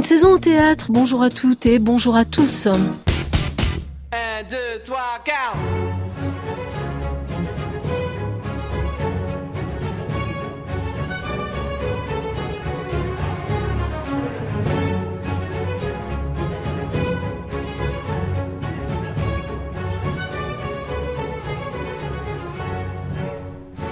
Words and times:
Une 0.00 0.06
saison 0.06 0.30
au 0.30 0.38
théâtre, 0.38 0.86
bonjour 0.88 1.22
à 1.22 1.28
toutes 1.28 1.66
et 1.66 1.78
bonjour 1.78 2.16
à 2.16 2.24
tous. 2.24 2.66
1, 2.66 2.72
2, 4.48 4.56
3, 4.82 4.98
4. 5.26 5.79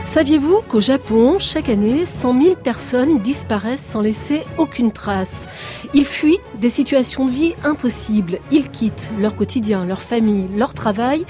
Saviez-vous 0.08 0.62
qu'au 0.62 0.80
Japon, 0.80 1.38
chaque 1.38 1.68
année, 1.68 2.06
100 2.06 2.42
000 2.42 2.56
personnes 2.56 3.18
disparaissent 3.18 3.84
sans 3.84 4.00
laisser 4.00 4.42
aucune 4.56 4.90
trace? 4.90 5.46
Ils 5.92 6.06
fuient 6.06 6.40
des 6.54 6.70
situations 6.70 7.26
de 7.26 7.30
vie 7.30 7.54
impossibles. 7.62 8.38
Ils 8.50 8.70
quittent 8.70 9.10
leur 9.20 9.36
quotidien, 9.36 9.84
leur 9.84 10.00
famille, 10.00 10.48
leur 10.56 10.72
travail. 10.72 11.26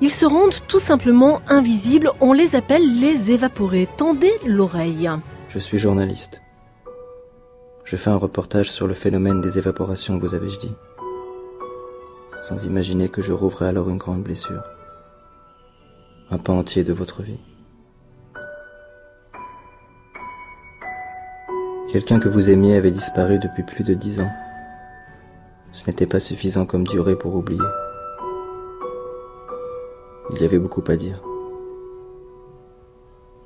Ils 0.00 0.10
se 0.10 0.24
rendent 0.24 0.66
tout 0.66 0.78
simplement 0.78 1.42
invisibles. 1.46 2.10
On 2.22 2.32
les 2.32 2.56
appelle 2.56 3.00
les 3.00 3.32
évaporés. 3.32 3.86
Tendez 3.98 4.32
l'oreille. 4.46 5.10
Je 5.50 5.58
suis 5.58 5.76
journaliste. 5.76 6.40
Je 7.84 7.96
fais 7.96 8.10
un 8.10 8.16
reportage 8.16 8.70
sur 8.70 8.86
le 8.86 8.94
phénomène 8.94 9.42
des 9.42 9.58
évaporations, 9.58 10.16
vous 10.16 10.34
avais-je 10.34 10.58
dit? 10.58 10.74
Sans 12.42 12.64
imaginer 12.64 13.10
que 13.10 13.20
je 13.20 13.32
rouvrais 13.32 13.68
alors 13.68 13.90
une 13.90 13.98
grande 13.98 14.22
blessure. 14.22 14.62
Un 16.30 16.38
pan 16.38 16.58
entier 16.58 16.82
de 16.82 16.94
votre 16.94 17.20
vie. 17.20 17.38
Quelqu'un 21.92 22.18
que 22.18 22.28
vous 22.30 22.48
aimiez 22.48 22.76
avait 22.76 22.90
disparu 22.90 23.38
depuis 23.38 23.62
plus 23.64 23.84
de 23.84 23.92
dix 23.92 24.18
ans. 24.18 24.32
Ce 25.72 25.86
n'était 25.86 26.06
pas 26.06 26.20
suffisant 26.20 26.64
comme 26.64 26.86
durée 26.86 27.16
pour 27.16 27.34
oublier. 27.34 27.60
Il 30.32 30.40
y 30.40 30.44
avait 30.46 30.58
beaucoup 30.58 30.82
à 30.88 30.96
dire. 30.96 31.22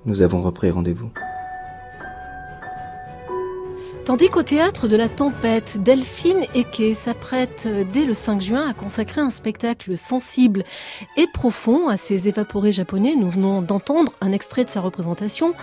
Nous 0.05 0.23
avons 0.23 0.43
repris 0.43 0.71
rendez-vous. 0.71 1.11
Tandis 4.07 4.29
qu'au 4.29 4.45
théâtre 4.45 4.87
de 4.87 4.95
la 4.95 5.09
tempête, 5.09 5.83
Delphine 5.83 6.45
Eke 6.55 6.95
s'apprête 6.95 7.65
euh, 7.67 7.83
dès 7.93 8.05
le 8.05 8.15
5 8.15 8.41
juin 8.41 8.71
à 8.71 8.73
consacrer 8.73 9.21
un 9.21 9.31
spectacle 9.31 9.97
sensible 9.97 10.62
et 11.17 11.27
profond 11.27 11.89
à 11.89 11.97
ces 11.97 12.29
évaporés 12.29 12.71
japonais. 12.71 13.17
Nous 13.17 13.29
venons 13.29 13.62
d'entendre 13.62 14.12
un 14.21 14.31
extrait 14.31 14.65
de 14.65 14.71
sa 14.71 14.81
représentation. 14.81 15.55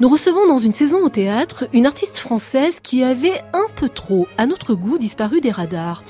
Nous 0.00 0.08
recevons 0.08 0.46
dans 0.46 0.56
une 0.56 0.72
saison 0.72 1.04
au 1.04 1.10
théâtre 1.10 1.66
une 1.74 1.84
artiste 1.84 2.16
française 2.16 2.80
qui 2.80 3.04
avait 3.04 3.42
un 3.52 3.66
peu 3.76 3.90
trop, 3.90 4.26
à 4.38 4.46
notre 4.46 4.72
goût, 4.72 4.96
disparu 4.96 5.42
des 5.42 5.50
radars. 5.50 6.02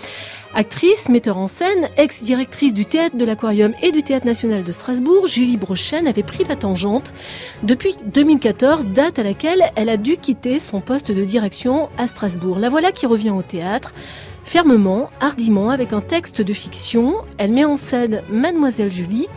Actrice, 0.54 1.08
metteur 1.08 1.38
en 1.38 1.46
scène, 1.46 1.88
ex-directrice 1.96 2.74
du 2.74 2.84
théâtre 2.84 3.16
de 3.16 3.24
l'Aquarium 3.24 3.72
et 3.82 3.90
du 3.90 4.02
théâtre 4.02 4.26
national 4.26 4.64
de 4.64 4.72
Strasbourg, 4.72 5.26
Julie 5.26 5.56
Brochen 5.56 6.06
avait 6.06 6.22
pris 6.22 6.44
la 6.44 6.56
tangente 6.56 7.14
depuis 7.62 7.96
2014, 8.04 8.86
date 8.88 9.18
à 9.18 9.22
laquelle 9.22 9.62
elle 9.76 9.88
a 9.88 9.96
dû 9.96 10.18
quitter 10.18 10.58
son 10.58 10.82
poste 10.82 11.10
de 11.10 11.24
direction 11.24 11.88
à 11.96 12.06
Strasbourg. 12.06 12.58
La 12.58 12.68
voilà 12.68 12.92
qui 12.92 13.06
revient 13.06 13.30
au 13.30 13.40
théâtre. 13.40 13.94
Fermement, 14.44 15.08
hardiment, 15.20 15.70
avec 15.70 15.94
un 15.94 16.02
texte 16.02 16.42
de 16.42 16.52
fiction, 16.52 17.14
elle 17.38 17.52
met 17.52 17.64
en 17.64 17.76
scène 17.76 18.22
Mademoiselle 18.28 18.92
Julie 18.92 19.28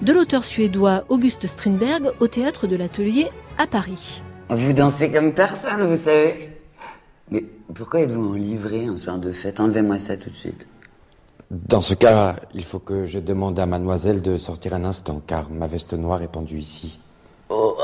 de 0.00 0.14
l'auteur 0.14 0.46
suédois 0.46 1.04
Auguste 1.10 1.46
Strindberg 1.46 2.12
au 2.20 2.26
théâtre 2.26 2.66
de 2.66 2.76
l'Atelier 2.76 3.28
à 3.58 3.66
Paris. 3.66 4.22
Vous 4.48 4.72
dansez 4.72 5.12
comme 5.12 5.34
personne, 5.34 5.82
vous 5.82 5.96
savez. 5.96 6.53
Pourquoi 7.72 8.00
êtes-vous 8.00 8.30
en 8.30 8.34
livrée 8.34 8.86
un 8.86 8.96
soir 8.96 9.18
de 9.18 9.32
fête? 9.32 9.60
Enlevez-moi 9.60 9.98
ça 9.98 10.16
tout 10.16 10.30
de 10.30 10.34
suite. 10.34 10.66
Dans 11.50 11.80
ce 11.80 11.94
cas, 11.94 12.36
il 12.52 12.64
faut 12.64 12.78
que 12.78 13.06
je 13.06 13.18
demande 13.18 13.58
à 13.58 13.66
mademoiselle 13.66 14.22
de 14.22 14.36
sortir 14.36 14.74
un 14.74 14.84
instant, 14.84 15.22
car 15.26 15.50
ma 15.50 15.66
veste 15.66 15.94
noire 15.94 16.22
est 16.22 16.28
pendue 16.28 16.58
ici. 16.58 16.98
Oh, 17.48 17.76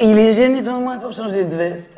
il 0.00 0.18
est 0.18 0.32
gêné 0.32 0.60
devant 0.60 0.80
moi 0.80 0.96
pour 0.96 1.12
changer 1.12 1.44
de 1.44 1.54
veste. 1.54 1.96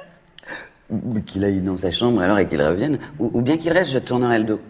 Qu'il 1.27 1.45
aille 1.45 1.61
dans 1.61 1.77
sa 1.77 1.91
chambre 1.91 2.21
alors 2.21 2.39
et 2.39 2.49
qu'il 2.49 2.63
revienne. 2.63 2.99
Ou, 3.19 3.31
ou 3.33 3.41
bien 3.41 3.57
qu'il 3.57 3.73
reste, 3.73 3.91
je 3.91 3.99
tournerai 3.99 4.39
le 4.39 4.45
dos. 4.45 4.61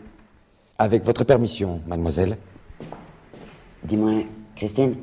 Avec 0.78 1.04
votre 1.04 1.24
permission, 1.24 1.80
mademoiselle. 1.86 2.38
Dis-moi, 3.82 4.24
Christine, 4.56 4.94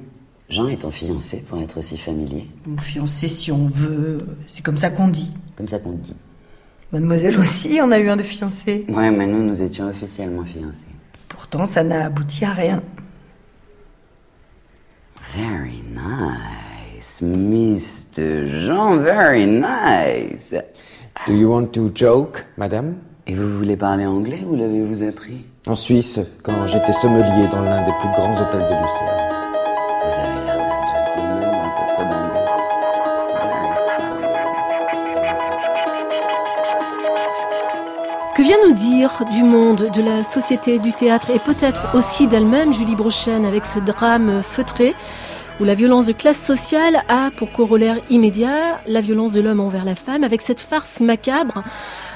Jean 0.49 0.67
est 0.67 0.81
ton 0.81 0.91
fiancé 0.91 1.38
pour 1.47 1.61
être 1.61 1.78
aussi 1.78 1.97
familier? 1.97 2.47
Mon 2.66 2.78
fiancé, 2.78 3.28
si 3.28 3.51
on 3.51 3.67
veut, 3.67 4.19
c'est 4.47 4.63
comme 4.63 4.78
ça 4.78 4.89
qu'on 4.89 5.07
dit. 5.07 5.31
Comme 5.55 5.67
ça 5.67 5.79
qu'on 5.79 5.91
dit. 5.91 6.16
Mademoiselle 6.91 7.40
aussi, 7.40 7.79
on 7.81 7.91
a 7.91 8.00
eu 8.00 8.09
un 8.09 8.18
de 8.18 8.24
fiancé. 8.24 8.85
Ouais, 8.90 9.12
mais 9.12 9.25
nous, 9.25 9.44
nous 9.44 9.63
étions 9.63 9.88
officiellement 9.88 10.44
fiancés. 10.44 10.84
Pourtant, 11.29 11.66
ça 11.66 11.84
n'a 11.84 12.06
abouti 12.06 12.44
à 12.44 12.52
rien. 12.52 12.84
Very 15.34 15.81
nice, 15.96 17.22
Mr. 17.22 18.66
Jean, 18.66 18.97
very 18.97 19.46
nice. 19.46 20.53
Do 21.25 21.34
you 21.34 21.50
want 21.50 21.68
to 21.68 21.91
joke, 21.96 22.46
madame? 22.57 22.96
Et 23.25 23.35
vous 23.35 23.58
voulez 23.58 23.78
parler 23.78 24.06
anglais 24.06 24.40
ou 24.46 24.58
l'avez-vous 24.58 25.03
appris? 25.03 25.46
En 25.68 25.75
Suisse, 25.75 26.19
quand 26.44 26.68
j'étais 26.68 26.91
sommelier 26.91 27.47
dans 27.50 27.62
l'un 27.62 27.85
des 27.85 27.94
plus 28.00 28.09
grands 28.09 28.34
hôtels 28.34 28.62
de 28.62 28.66
Lucerne. 28.66 29.41
Que 38.41 38.46
vient 38.47 38.57
nous 38.68 38.74
dire 38.74 39.24
du 39.31 39.44
monde, 39.44 39.91
de 39.94 40.02
la 40.02 40.24
société, 40.24 40.79
du 40.79 40.94
théâtre 40.94 41.29
et 41.29 41.38
peut-être 41.38 41.94
aussi 41.94 42.25
d'elle-même 42.25 42.74
Julie 42.74 42.96
Brochen 42.96 43.46
avec 43.46 43.68
ce 43.68 43.78
drame 43.78 44.41
feutré 44.41 44.96
où 45.59 45.63
la 45.63 45.75
violence 45.75 46.06
de 46.06 46.12
classe 46.12 46.44
sociale 46.44 47.03
a 47.07 47.29
pour 47.35 47.51
corollaire 47.51 47.97
immédiat 48.09 48.81
la 48.88 49.01
violence 49.01 49.31
de 49.31 49.41
l'homme 49.41 49.59
envers 49.59 49.85
la 49.85 49.95
femme 49.95 50.23
avec 50.23 50.41
cette 50.41 50.59
farce 50.59 51.00
macabre 51.00 51.63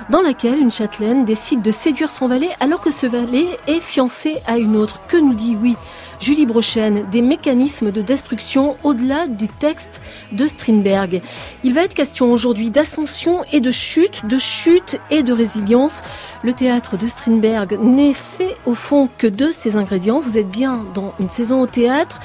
dans 0.09 0.21
laquelle 0.21 0.59
une 0.59 0.71
châtelaine 0.71 1.25
décide 1.25 1.61
de 1.61 1.71
séduire 1.71 2.09
son 2.09 2.27
valet 2.27 2.49
alors 2.59 2.81
que 2.81 2.91
ce 2.91 3.07
valet 3.07 3.45
est 3.67 3.81
fiancé 3.81 4.37
à 4.47 4.57
une 4.57 4.75
autre. 4.75 5.01
Que 5.07 5.17
nous 5.17 5.33
dit, 5.33 5.57
oui, 5.61 5.75
Julie 6.19 6.45
Brochen, 6.45 7.09
des 7.11 7.21
mécanismes 7.21 7.91
de 7.91 8.01
destruction 8.01 8.77
au-delà 8.83 9.27
du 9.27 9.47
texte 9.47 10.01
de 10.31 10.47
Strindberg. 10.47 11.21
Il 11.63 11.73
va 11.73 11.83
être 11.83 11.93
question 11.93 12.31
aujourd'hui 12.31 12.69
d'ascension 12.69 13.43
et 13.51 13.59
de 13.59 13.71
chute, 13.71 14.25
de 14.25 14.37
chute 14.37 14.99
et 15.09 15.23
de 15.23 15.33
résilience. 15.33 16.01
Le 16.43 16.53
théâtre 16.53 16.97
de 16.97 17.07
Strindberg 17.07 17.77
n'est 17.81 18.13
fait 18.13 18.55
au 18.65 18.75
fond 18.75 19.09
que 19.17 19.27
de 19.27 19.51
ces 19.51 19.75
ingrédients. 19.75 20.19
Vous 20.19 20.37
êtes 20.37 20.49
bien 20.49 20.85
dans 20.93 21.13
une 21.19 21.29
saison 21.29 21.61
au 21.61 21.67
théâtre 21.67 22.19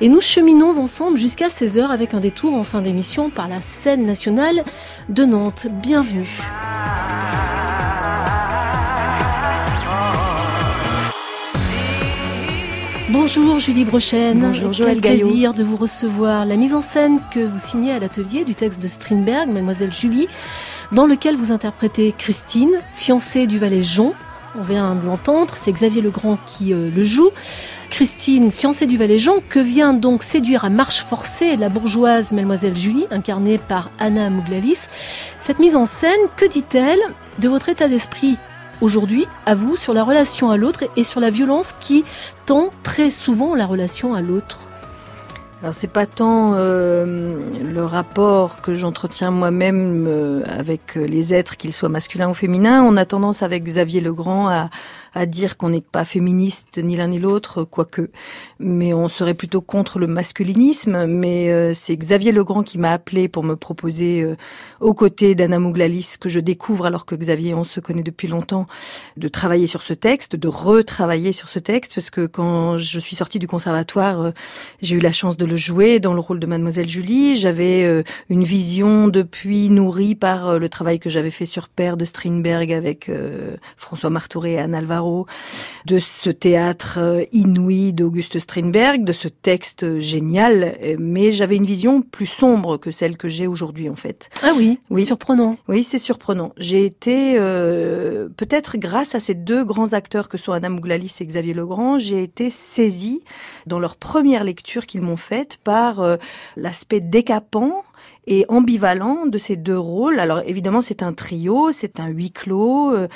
et 0.00 0.08
nous 0.08 0.20
cheminons 0.20 0.78
ensemble 0.78 1.16
jusqu'à 1.16 1.48
16h 1.48 1.88
avec 1.88 2.14
un 2.14 2.20
détour 2.20 2.54
en 2.54 2.64
fin 2.64 2.82
d'émission 2.82 3.30
par 3.30 3.48
la 3.48 3.60
scène 3.62 4.04
nationale 4.04 4.64
de 5.08 5.24
Nantes. 5.24 5.66
Bienvenue. 5.70 6.38
Bonjour 13.08 13.58
Julie 13.58 13.84
Brochen. 13.84 14.40
Bonjour, 14.40 14.72
Joël 14.72 15.00
Quel 15.00 15.12
Gaillot. 15.12 15.28
plaisir 15.28 15.54
de 15.54 15.62
vous 15.62 15.76
recevoir. 15.76 16.44
La 16.44 16.56
mise 16.56 16.74
en 16.74 16.82
scène 16.82 17.20
que 17.32 17.40
vous 17.40 17.58
signez 17.58 17.92
à 17.92 17.98
l'atelier 17.98 18.44
du 18.44 18.54
texte 18.54 18.82
de 18.82 18.88
Strindberg, 18.88 19.48
Mademoiselle 19.48 19.92
Julie, 19.92 20.28
dans 20.92 21.06
lequel 21.06 21.36
vous 21.36 21.52
interprétez 21.52 22.12
Christine, 22.16 22.80
fiancée 22.92 23.46
du 23.46 23.58
valet 23.58 23.82
Jean. 23.82 24.12
On 24.58 24.62
vient 24.62 24.94
de 24.94 25.06
l'entendre, 25.06 25.54
c'est 25.54 25.72
Xavier 25.72 26.02
Legrand 26.02 26.38
qui 26.46 26.72
euh, 26.72 26.90
le 26.94 27.04
joue. 27.04 27.30
Christine, 27.90 28.50
fiancée 28.50 28.86
du 28.86 28.96
valet 28.96 29.18
Jean, 29.18 29.36
que 29.48 29.58
vient 29.58 29.94
donc 29.94 30.22
séduire 30.22 30.64
à 30.64 30.70
marche 30.70 31.04
forcée 31.04 31.56
la 31.56 31.68
bourgeoise 31.68 32.32
Mademoiselle 32.32 32.76
Julie, 32.76 33.06
incarnée 33.10 33.58
par 33.58 33.90
Anna 33.98 34.30
Mouglalis. 34.30 34.86
Cette 35.40 35.58
mise 35.58 35.76
en 35.76 35.84
scène, 35.84 36.20
que 36.36 36.46
dit-elle 36.46 37.00
de 37.38 37.48
votre 37.48 37.68
état 37.68 37.88
d'esprit 37.88 38.36
aujourd'hui, 38.80 39.26
à 39.46 39.54
vous, 39.54 39.76
sur 39.76 39.94
la 39.94 40.04
relation 40.04 40.50
à 40.50 40.56
l'autre 40.56 40.84
et 40.96 41.04
sur 41.04 41.20
la 41.20 41.30
violence 41.30 41.74
qui 41.80 42.04
tend 42.44 42.70
très 42.82 43.10
souvent 43.10 43.54
la 43.54 43.66
relation 43.66 44.14
à 44.14 44.20
l'autre? 44.20 44.68
Alors 45.62 45.72
c'est 45.72 45.88
pas 45.88 46.04
tant 46.04 46.52
euh, 46.54 47.40
le 47.62 47.84
rapport 47.84 48.60
que 48.60 48.74
j'entretiens 48.74 49.30
moi-même 49.30 50.04
euh, 50.06 50.42
avec 50.46 50.96
les 50.96 51.32
êtres, 51.32 51.56
qu'ils 51.56 51.72
soient 51.72 51.88
masculins 51.88 52.28
ou 52.28 52.34
féminins. 52.34 52.82
On 52.82 52.96
a 52.98 53.06
tendance 53.06 53.42
avec 53.42 53.64
Xavier 53.64 54.02
Legrand 54.02 54.48
à, 54.48 54.68
à 55.16 55.24
dire 55.24 55.56
qu'on 55.56 55.70
n'est 55.70 55.80
pas 55.80 56.04
féministe 56.04 56.76
ni 56.76 56.94
l'un 56.94 57.08
ni 57.08 57.18
l'autre, 57.18 57.64
quoique, 57.64 58.10
mais 58.60 58.92
on 58.92 59.08
serait 59.08 59.32
plutôt 59.32 59.62
contre 59.62 59.98
le 59.98 60.06
masculinisme. 60.06 61.06
Mais 61.06 61.50
euh, 61.50 61.72
c'est 61.72 61.96
Xavier 61.96 62.32
Legrand 62.32 62.62
qui 62.62 62.76
m'a 62.76 62.92
appelé 62.92 63.26
pour 63.26 63.42
me 63.42 63.56
proposer, 63.56 64.20
euh, 64.22 64.36
aux 64.80 64.92
côtés 64.92 65.34
d'Anna 65.34 65.58
Mouglalis, 65.58 66.16
que 66.20 66.28
je 66.28 66.38
découvre 66.38 66.84
alors 66.84 67.06
que 67.06 67.14
Xavier, 67.14 67.54
on 67.54 67.64
se 67.64 67.80
connaît 67.80 68.02
depuis 68.02 68.28
longtemps, 68.28 68.66
de 69.16 69.26
travailler 69.28 69.66
sur 69.66 69.80
ce 69.80 69.94
texte, 69.94 70.36
de 70.36 70.48
retravailler 70.48 71.32
sur 71.32 71.48
ce 71.48 71.58
texte, 71.58 71.94
parce 71.94 72.10
que 72.10 72.26
quand 72.26 72.76
je 72.76 73.00
suis 73.00 73.16
sortie 73.16 73.38
du 73.38 73.48
conservatoire, 73.48 74.20
euh, 74.20 74.30
j'ai 74.82 74.96
eu 74.96 75.00
la 75.00 75.12
chance 75.12 75.38
de 75.38 75.46
le 75.46 75.56
jouer 75.56 75.98
dans 75.98 76.12
le 76.12 76.20
rôle 76.20 76.40
de 76.40 76.46
Mademoiselle 76.46 76.90
Julie. 76.90 77.36
J'avais 77.36 78.04
une 78.28 78.44
vision 78.44 79.08
depuis 79.08 79.70
nourrie 79.70 80.14
par 80.14 80.58
le 80.58 80.68
travail 80.68 80.98
que 80.98 81.08
j'avais 81.08 81.30
fait 81.30 81.46
sur 81.46 81.68
Père 81.68 81.96
de 81.96 82.04
Strindberg 82.04 82.72
avec 82.72 83.10
François 83.76 84.10
Martouré 84.10 84.54
et 84.54 84.58
Anne 84.58 84.74
Alvaro, 84.74 85.05
de 85.86 85.98
ce 85.98 86.30
théâtre 86.30 86.98
euh, 86.98 87.24
inouï 87.32 87.92
d'Auguste 87.92 88.38
Strindberg, 88.38 89.04
de 89.04 89.12
ce 89.12 89.28
texte 89.28 90.00
génial, 90.00 90.76
euh, 90.82 90.96
mais 90.98 91.30
j'avais 91.30 91.56
une 91.56 91.64
vision 91.64 92.02
plus 92.02 92.26
sombre 92.26 92.76
que 92.76 92.90
celle 92.90 93.16
que 93.16 93.28
j'ai 93.28 93.46
aujourd'hui 93.46 93.88
en 93.88 93.94
fait. 93.94 94.28
Ah 94.42 94.50
oui, 94.56 94.80
oui. 94.90 95.04
surprenant. 95.04 95.56
Oui, 95.68 95.84
c'est 95.84 95.98
surprenant. 95.98 96.52
J'ai 96.56 96.84
été, 96.84 97.36
euh, 97.38 98.28
peut-être 98.36 98.76
grâce 98.76 99.14
à 99.14 99.20
ces 99.20 99.34
deux 99.34 99.64
grands 99.64 99.92
acteurs 99.92 100.28
que 100.28 100.38
sont 100.38 100.52
Anna 100.52 100.68
Mouglalis 100.68 101.14
et 101.20 101.26
Xavier 101.26 101.54
Legrand, 101.54 101.98
j'ai 101.98 102.22
été 102.22 102.50
saisie 102.50 103.22
dans 103.66 103.78
leur 103.78 103.96
première 103.96 104.42
lecture 104.42 104.86
qu'ils 104.86 105.02
m'ont 105.02 105.16
faite 105.16 105.58
par 105.62 106.04
l'aspect 106.56 107.00
décapant 107.00 107.84
et 108.26 108.44
ambivalent 108.48 109.26
de 109.26 109.38
ces 109.38 109.56
deux 109.56 109.78
rôles. 109.78 110.20
Alors 110.20 110.42
évidemment, 110.46 110.82
c'est 110.82 111.02
un 111.02 111.12
trio, 111.12 111.70
c'est 111.72 112.00
un 112.00 112.08
huis 112.08 112.32
clos, 112.32 112.92
euh, 112.92 113.08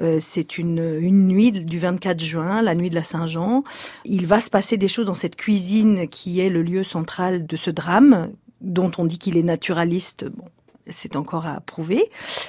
euh, 0.00 0.18
c'est 0.20 0.58
une, 0.58 0.98
une 1.00 1.28
nuit 1.28 1.52
du 1.52 1.78
24 1.78 2.20
juin, 2.20 2.62
la 2.62 2.74
nuit 2.74 2.90
de 2.90 2.94
la 2.94 3.02
Saint-Jean. 3.02 3.64
Il 4.04 4.26
va 4.26 4.40
se 4.40 4.50
passer 4.50 4.76
des 4.76 4.88
choses 4.88 5.06
dans 5.06 5.14
cette 5.14 5.36
cuisine 5.36 6.08
qui 6.08 6.40
est 6.40 6.48
le 6.48 6.62
lieu 6.62 6.82
central 6.82 7.46
de 7.46 7.56
ce 7.56 7.70
drame 7.70 8.30
dont 8.60 8.90
on 8.98 9.04
dit 9.04 9.18
qu'il 9.18 9.36
est 9.36 9.42
naturaliste. 9.42 10.24
Bon, 10.24 10.44
c'est 10.88 11.16
encore 11.16 11.46
à 11.46 11.60
prouver, 11.60 12.04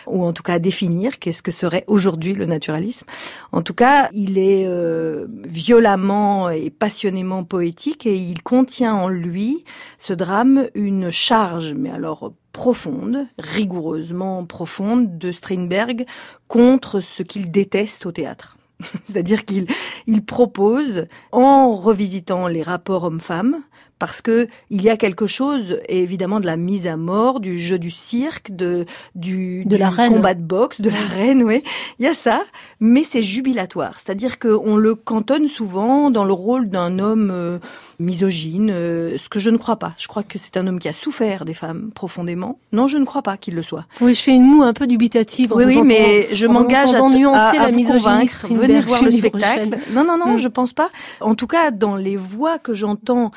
ou 0.06 0.24
en 0.24 0.34
tout 0.34 0.44
cas 0.44 0.54
à 0.54 0.60
définir 0.60 1.20
qu'est-ce 1.20 1.42
que 1.42 1.52
serait 1.52 1.84
aujourd'hui 1.88 2.34
le 2.34 2.46
naturalisme. 2.46 3.06
En 3.52 3.62
tout 3.62 3.74
cas, 3.74 4.10
il 4.14 4.38
est 4.38 4.66
euh, 4.68 5.28
violemment 5.46 6.50
et 6.50 6.70
passionnément 6.70 7.44
poétique 7.44 8.06
et 8.06 8.16
il 8.16 8.42
contient 8.42 8.94
en 8.94 9.08
lui, 9.08 9.64
ce 9.98 10.14
drame, 10.14 10.68
une 10.76 11.10
charge, 11.10 11.74
mais 11.74 11.90
alors 11.90 12.34
profonde, 12.54 13.28
rigoureusement 13.38 14.46
profonde, 14.46 15.18
de 15.18 15.32
Strindberg 15.32 16.06
contre 16.48 17.00
ce 17.00 17.24
qu'il 17.24 17.52
déteste 17.52 18.06
au 18.06 18.12
théâtre. 18.12 18.58
C'est-à-dire 19.06 19.46
qu'il 19.46 19.68
il 20.06 20.24
propose, 20.24 21.06
en 21.32 21.76
revisitant 21.76 22.48
les 22.48 22.64
rapports 22.64 23.04
hommes-femmes, 23.04 23.62
parce 24.00 24.22
que 24.22 24.48
il 24.70 24.82
y 24.82 24.90
a 24.90 24.98
quelque 24.98 25.28
chose 25.28 25.80
évidemment 25.90 26.40
de 26.40 26.46
la 26.46 26.58
mise 26.58 26.88
à 26.88 26.98
mort 26.98 27.40
du 27.40 27.60
jeu 27.60 27.80
du 27.80 27.92
cirque 27.92 28.52
de 28.52 28.86
du, 29.16 29.64
de 29.66 29.76
la 29.76 29.90
reine. 29.90 30.14
combat 30.14 30.34
de 30.34 30.42
boxe 30.42 30.82
de 30.82 30.90
la 30.90 31.02
reine 31.02 31.44
oui 31.44 31.64
il 32.00 32.06
y 32.06 32.08
a 32.08 32.14
ça 32.14 32.42
mais 32.80 33.04
c'est 33.04 33.24
jubilatoire 33.24 34.00
c'est-à-dire 34.00 34.40
qu'on 34.40 34.76
le 34.76 34.96
cantonne 34.96 35.48
souvent 35.48 36.12
dans 36.12 36.26
le 36.26 36.34
rôle 36.34 36.70
d'un 36.70 37.00
homme 37.00 37.30
euh, 37.32 37.60
misogyne 38.00 38.70
euh, 38.72 39.18
ce 39.18 39.30
que 39.30 39.40
je 39.40 39.50
ne 39.50 39.58
crois 39.58 39.78
pas. 39.78 39.94
Je 39.98 40.08
crois 40.08 40.24
que 40.24 40.38
c'est 40.38 40.58
un 40.58 40.68
homme 40.68 40.80
qui 40.80 40.88
a 40.88 40.94
souffert 40.94 41.46
des 41.46 41.54
femmes 41.54 41.92
profondément. 41.94 42.60
Non 42.72 42.88
je 42.88 42.98
ne 42.98 43.06
crois 43.06 43.22
pas 43.22 43.38
qu'il 43.38 43.56
le 43.56 43.62
soit. 43.62 43.86
Oui 44.02 44.14
je 44.14 44.22
fais 44.22 44.36
une 44.36 44.44
moue 44.44 44.64
un 44.64 44.74
peu 44.74 44.88
dubitative 44.88 45.52
oui 45.56 45.66
oui 45.66 45.82
mais 45.84 46.28
je 46.34 46.48
m'engage 46.48 46.94
à, 46.94 47.02
nuancer 47.10 47.58
la 47.58 47.72
misogynie 47.72 48.30
venez 48.52 48.82
voir 48.82 49.04
le 49.04 49.12
spectacle. 49.12 49.78
Non 49.94 50.04
non 50.04 50.18
non 50.18 50.34
mm. 50.34 50.38
je 50.38 50.48
pense 50.48 50.74
pas. 50.74 50.90
En 51.22 51.36
tout 51.36 51.48
cas 51.48 51.72
dans 51.72 51.96
les 51.96 52.16
voix 52.16 52.60
que 52.60 52.74
j'entends 52.74 53.32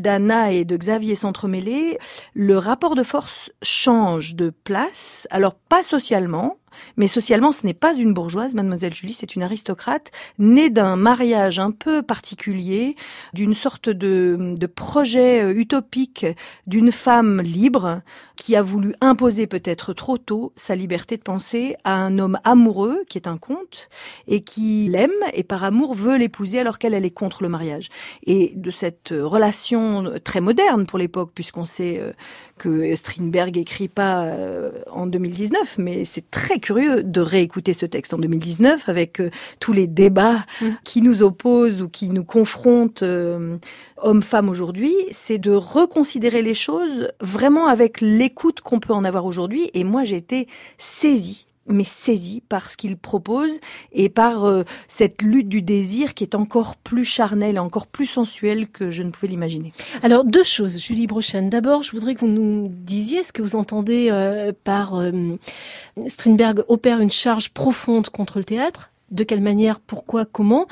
d'Anna 0.00 0.52
et 0.52 0.64
de 0.64 0.76
Xavier 0.76 1.14
s'entremêler, 1.14 1.98
le 2.34 2.58
rapport 2.58 2.94
de 2.94 3.02
force 3.02 3.50
change 3.62 4.34
de 4.34 4.50
place. 4.50 5.26
Alors 5.30 5.54
pas 5.54 5.82
socialement, 5.82 6.56
mais 6.96 7.06
socialement, 7.06 7.52
ce 7.52 7.66
n'est 7.66 7.74
pas 7.74 7.94
une 7.94 8.14
bourgeoise, 8.14 8.54
mademoiselle 8.54 8.94
Julie, 8.94 9.12
c'est 9.12 9.34
une 9.34 9.42
aristocrate 9.42 10.10
née 10.38 10.70
d'un 10.70 10.96
mariage 10.96 11.58
un 11.58 11.70
peu 11.70 12.02
particulier, 12.02 12.96
d'une 13.34 13.54
sorte 13.54 13.88
de, 13.88 14.56
projet 14.74 15.42
euh, 15.42 15.54
utopique 15.54 16.26
d'une 16.66 16.92
femme 16.92 17.40
libre 17.42 18.02
qui 18.36 18.56
a 18.56 18.62
voulu 18.62 18.94
imposer 19.00 19.46
peut-être 19.46 19.92
trop 19.92 20.16
tôt 20.16 20.52
sa 20.56 20.74
liberté 20.74 21.16
de 21.16 21.22
penser 21.22 21.76
à 21.84 21.94
un 21.94 22.18
homme 22.18 22.38
amoureux 22.44 23.02
qui 23.08 23.18
est 23.18 23.26
un 23.26 23.36
comte 23.36 23.88
et 24.28 24.42
qui 24.42 24.88
l'aime 24.88 25.10
et 25.34 25.42
par 25.42 25.64
amour 25.64 25.94
veut 25.94 26.16
l'épouser 26.16 26.60
alors 26.60 26.78
qu'elle 26.78 26.94
elle 26.94 27.04
est 27.04 27.10
contre 27.10 27.42
le 27.42 27.48
mariage. 27.48 27.88
Et 28.22 28.52
de 28.56 28.70
cette 28.70 29.10
relation 29.10 30.12
très 30.24 30.40
moderne 30.40 30.86
pour 30.86 30.98
l'époque 30.98 31.32
puisqu'on 31.34 31.64
sait 31.64 31.98
euh, 31.98 32.12
que 32.60 32.94
Strindberg 32.94 33.56
écrit 33.56 33.88
pas 33.88 34.24
euh, 34.24 34.70
en 34.90 35.06
2019, 35.06 35.78
mais 35.78 36.04
c'est 36.04 36.30
très 36.30 36.59
curieux 36.60 37.02
de 37.02 37.20
réécouter 37.20 37.74
ce 37.74 37.86
texte 37.86 38.14
en 38.14 38.18
2019 38.18 38.88
avec 38.88 39.20
euh, 39.20 39.30
tous 39.58 39.72
les 39.72 39.86
débats 39.86 40.44
mm. 40.60 40.68
qui 40.84 41.02
nous 41.02 41.22
opposent 41.22 41.82
ou 41.82 41.88
qui 41.88 42.08
nous 42.08 42.24
confrontent 42.24 43.02
euh, 43.02 43.56
hommes-femmes 43.96 44.48
aujourd'hui, 44.48 44.94
c'est 45.10 45.38
de 45.38 45.52
reconsidérer 45.52 46.42
les 46.42 46.54
choses 46.54 47.08
vraiment 47.20 47.66
avec 47.66 48.00
l'écoute 48.00 48.60
qu'on 48.60 48.80
peut 48.80 48.92
en 48.92 49.04
avoir 49.04 49.24
aujourd'hui. 49.24 49.70
Et 49.74 49.84
moi, 49.84 50.04
j'ai 50.04 50.16
été 50.16 50.48
saisie 50.78 51.46
mais 51.70 51.84
saisi 51.84 52.42
par 52.48 52.70
ce 52.70 52.76
qu'il 52.76 52.96
propose 52.96 53.60
et 53.92 54.08
par 54.08 54.44
euh, 54.44 54.64
cette 54.88 55.22
lutte 55.22 55.48
du 55.48 55.62
désir 55.62 56.14
qui 56.14 56.24
est 56.24 56.34
encore 56.34 56.76
plus 56.76 57.04
charnelle, 57.04 57.58
encore 57.58 57.86
plus 57.86 58.06
sensuelle 58.06 58.68
que 58.68 58.90
je 58.90 59.02
ne 59.02 59.10
pouvais 59.10 59.28
l'imaginer. 59.28 59.72
Alors 60.02 60.24
deux 60.24 60.44
choses, 60.44 60.78
Julie 60.78 61.06
Brochen. 61.06 61.48
D'abord, 61.48 61.82
je 61.82 61.92
voudrais 61.92 62.14
que 62.14 62.20
vous 62.20 62.28
nous 62.28 62.68
disiez 62.70 63.22
ce 63.22 63.32
que 63.32 63.42
vous 63.42 63.56
entendez 63.56 64.08
euh, 64.10 64.52
par 64.64 64.96
euh, 64.96 65.12
Strindberg 66.08 66.64
opère 66.68 67.00
une 67.00 67.10
charge 67.10 67.50
profonde 67.50 68.08
contre 68.08 68.38
le 68.38 68.44
théâtre 68.44 68.89
de 69.10 69.24
quelle 69.24 69.40
manière, 69.40 69.80
pourquoi, 69.80 70.24
comment. 70.24 70.66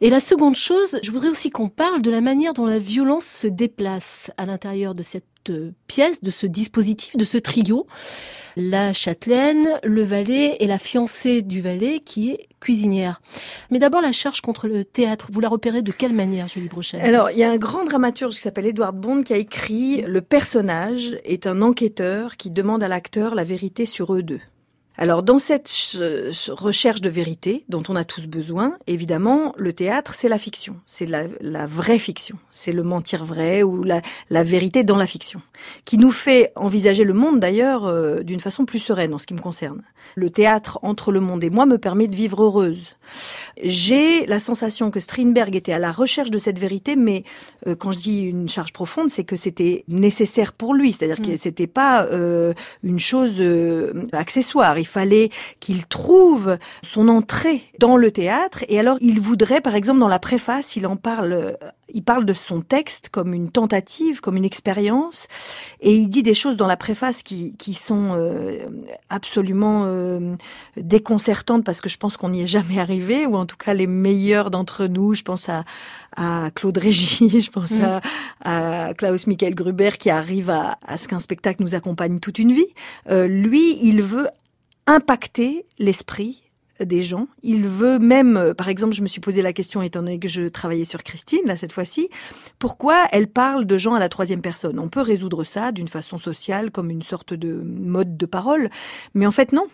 Et 0.00 0.10
la 0.10 0.20
seconde 0.20 0.56
chose, 0.56 0.98
je 1.02 1.10
voudrais 1.10 1.28
aussi 1.28 1.50
qu'on 1.50 1.68
parle 1.68 2.02
de 2.02 2.10
la 2.10 2.20
manière 2.20 2.52
dont 2.52 2.66
la 2.66 2.78
violence 2.78 3.24
se 3.24 3.46
déplace 3.46 4.30
à 4.36 4.46
l'intérieur 4.46 4.94
de 4.94 5.02
cette 5.02 5.24
pièce, 5.86 6.22
de 6.22 6.30
ce 6.30 6.46
dispositif, 6.46 7.16
de 7.16 7.24
ce 7.24 7.38
trio. 7.38 7.86
La 8.56 8.92
châtelaine, 8.92 9.68
le 9.84 10.02
valet 10.02 10.56
et 10.60 10.66
la 10.66 10.78
fiancée 10.78 11.40
du 11.42 11.60
valet 11.60 12.00
qui 12.00 12.30
est 12.30 12.48
cuisinière. 12.58 13.22
Mais 13.70 13.78
d'abord 13.78 14.02
la 14.02 14.12
charge 14.12 14.40
contre 14.40 14.66
le 14.66 14.84
théâtre, 14.84 15.28
vous 15.30 15.40
la 15.40 15.48
repérez 15.48 15.82
de 15.82 15.92
quelle 15.92 16.12
manière, 16.12 16.48
Julie 16.48 16.68
Brochet 16.68 17.00
Alors, 17.00 17.30
il 17.30 17.38
y 17.38 17.44
a 17.44 17.50
un 17.50 17.56
grand 17.56 17.84
dramaturge 17.84 18.34
qui 18.34 18.40
s'appelle 18.40 18.66
Edward 18.66 18.96
Bond 18.96 19.22
qui 19.22 19.32
a 19.32 19.36
écrit 19.36 20.02
Le 20.02 20.20
personnage 20.20 21.16
est 21.24 21.46
un 21.46 21.62
enquêteur 21.62 22.36
qui 22.36 22.50
demande 22.50 22.82
à 22.82 22.88
l'acteur 22.88 23.34
la 23.34 23.44
vérité 23.44 23.86
sur 23.86 24.14
eux 24.14 24.22
deux. 24.22 24.40
Alors 25.02 25.22
dans 25.22 25.38
cette 25.38 25.70
recherche 26.50 27.00
de 27.00 27.08
vérité 27.08 27.64
dont 27.70 27.82
on 27.88 27.96
a 27.96 28.04
tous 28.04 28.26
besoin, 28.26 28.76
évidemment, 28.86 29.54
le 29.56 29.72
théâtre, 29.72 30.14
c'est 30.14 30.28
la 30.28 30.36
fiction, 30.36 30.76
c'est 30.86 31.06
la, 31.06 31.64
vraie 31.64 31.98
fiction, 31.98 32.36
c'est 32.50 32.72
le 32.72 32.82
mentir 32.82 33.24
vrai 33.24 33.62
ou 33.62 33.82
la, 33.82 34.02
vérité 34.42 34.84
dans 34.84 34.98
la 34.98 35.06
fiction, 35.06 35.40
qui 35.86 35.96
nous 35.96 36.12
fait 36.12 36.52
envisager 36.54 37.04
le 37.04 37.14
monde 37.14 37.40
d'ailleurs 37.40 37.86
euh, 37.86 38.20
d'une 38.20 38.40
façon 38.40 38.66
plus 38.66 38.78
sereine 38.78 39.14
en 39.14 39.18
ce 39.18 39.26
qui 39.26 39.32
me 39.32 39.40
concerne. 39.40 39.80
Le 40.16 40.28
théâtre 40.28 40.78
entre 40.82 41.12
le 41.12 41.20
monde 41.20 41.42
et 41.44 41.50
moi 41.50 41.64
me 41.64 41.78
permet 41.78 42.06
de 42.06 42.16
vivre 42.16 42.42
heureuse. 42.42 42.94
J'ai 43.62 44.26
la 44.26 44.38
sensation 44.38 44.90
que 44.90 45.00
Strindberg 45.00 45.56
était 45.56 45.72
à 45.72 45.78
la 45.78 45.92
recherche 45.92 46.30
de 46.30 46.38
cette 46.38 46.58
vérité, 46.58 46.94
mais 46.94 47.24
euh, 47.66 47.74
quand 47.74 47.90
je 47.90 47.98
dis 47.98 48.20
une 48.20 48.50
charge 48.50 48.74
profonde, 48.74 49.08
c'est 49.08 49.24
que 49.24 49.36
c'était 49.36 49.82
nécessaire 49.88 50.52
pour 50.52 50.74
lui, 50.74 50.92
c'est-à-dire 50.92 51.24
que 51.24 51.32
mm. 51.32 51.36
c'était 51.38 51.66
pas 51.66 52.04
euh, 52.04 52.52
une 52.82 52.98
chose 52.98 53.42
accessoire 54.12 54.76
fallait 54.90 55.30
qu'il 55.60 55.86
trouve 55.86 56.58
son 56.82 57.08
entrée 57.08 57.62
dans 57.78 57.96
le 57.96 58.10
théâtre. 58.10 58.64
Et 58.68 58.78
alors, 58.78 58.98
il 59.00 59.20
voudrait, 59.20 59.60
par 59.60 59.74
exemple, 59.74 60.00
dans 60.00 60.08
la 60.08 60.18
préface, 60.18 60.76
il 60.76 60.86
en 60.86 60.96
parle, 60.96 61.56
il 61.94 62.02
parle 62.02 62.24
de 62.24 62.32
son 62.32 62.60
texte 62.60 63.08
comme 63.08 63.34
une 63.34 63.50
tentative, 63.50 64.20
comme 64.20 64.36
une 64.36 64.44
expérience. 64.44 65.28
Et 65.80 65.94
il 65.94 66.08
dit 66.08 66.22
des 66.22 66.34
choses 66.34 66.56
dans 66.56 66.66
la 66.66 66.76
préface 66.76 67.22
qui, 67.22 67.54
qui 67.56 67.74
sont 67.74 68.14
euh, 68.14 68.58
absolument 69.08 69.84
euh, 69.86 70.34
déconcertantes 70.76 71.64
parce 71.64 71.80
que 71.80 71.88
je 71.88 71.96
pense 71.96 72.16
qu'on 72.16 72.30
n'y 72.30 72.42
est 72.42 72.46
jamais 72.46 72.78
arrivé, 72.78 73.26
ou 73.26 73.36
en 73.36 73.46
tout 73.46 73.56
cas 73.56 73.74
les 73.74 73.86
meilleurs 73.86 74.50
d'entre 74.50 74.86
nous. 74.86 75.14
Je 75.14 75.22
pense 75.22 75.48
à, 75.48 75.64
à 76.16 76.50
Claude 76.54 76.78
Régis, 76.78 77.44
je 77.44 77.50
pense 77.50 77.70
mm. 77.70 78.00
à, 78.44 78.86
à, 78.88 78.94
Klaus 78.94 79.26
Michael 79.26 79.54
Gruber 79.54 79.90
qui 79.98 80.10
arrive 80.10 80.50
à, 80.50 80.78
à 80.86 80.98
ce 80.98 81.08
qu'un 81.08 81.18
spectacle 81.18 81.62
nous 81.62 81.74
accompagne 81.74 82.18
toute 82.18 82.38
une 82.38 82.52
vie. 82.52 82.66
Euh, 83.08 83.26
lui, 83.26 83.78
il 83.82 84.02
veut 84.02 84.28
impacter 84.86 85.66
l'esprit 85.78 86.42
des 86.80 87.02
gens. 87.02 87.28
Il 87.42 87.66
veut 87.66 87.98
même, 87.98 88.36
euh, 88.36 88.54
par 88.54 88.68
exemple, 88.68 88.94
je 88.94 89.02
me 89.02 89.06
suis 89.06 89.20
posé 89.20 89.42
la 89.42 89.52
question, 89.52 89.82
étant 89.82 90.00
donné 90.00 90.18
que 90.18 90.28
je 90.28 90.48
travaillais 90.48 90.84
sur 90.84 91.02
Christine, 91.02 91.42
là, 91.44 91.56
cette 91.56 91.72
fois-ci, 91.72 92.08
pourquoi 92.58 93.06
elle 93.12 93.26
parle 93.26 93.66
de 93.66 93.78
gens 93.78 93.94
à 93.94 93.98
la 93.98 94.08
troisième 94.08 94.40
personne? 94.40 94.78
On 94.78 94.88
peut 94.88 95.02
résoudre 95.02 95.44
ça 95.44 95.72
d'une 95.72 95.88
façon 95.88 96.18
sociale, 96.18 96.70
comme 96.70 96.90
une 96.90 97.02
sorte 97.02 97.34
de 97.34 97.52
mode 97.52 98.16
de 98.16 98.26
parole, 98.26 98.70
mais 99.14 99.26
en 99.26 99.30
fait, 99.30 99.52
non. 99.52 99.66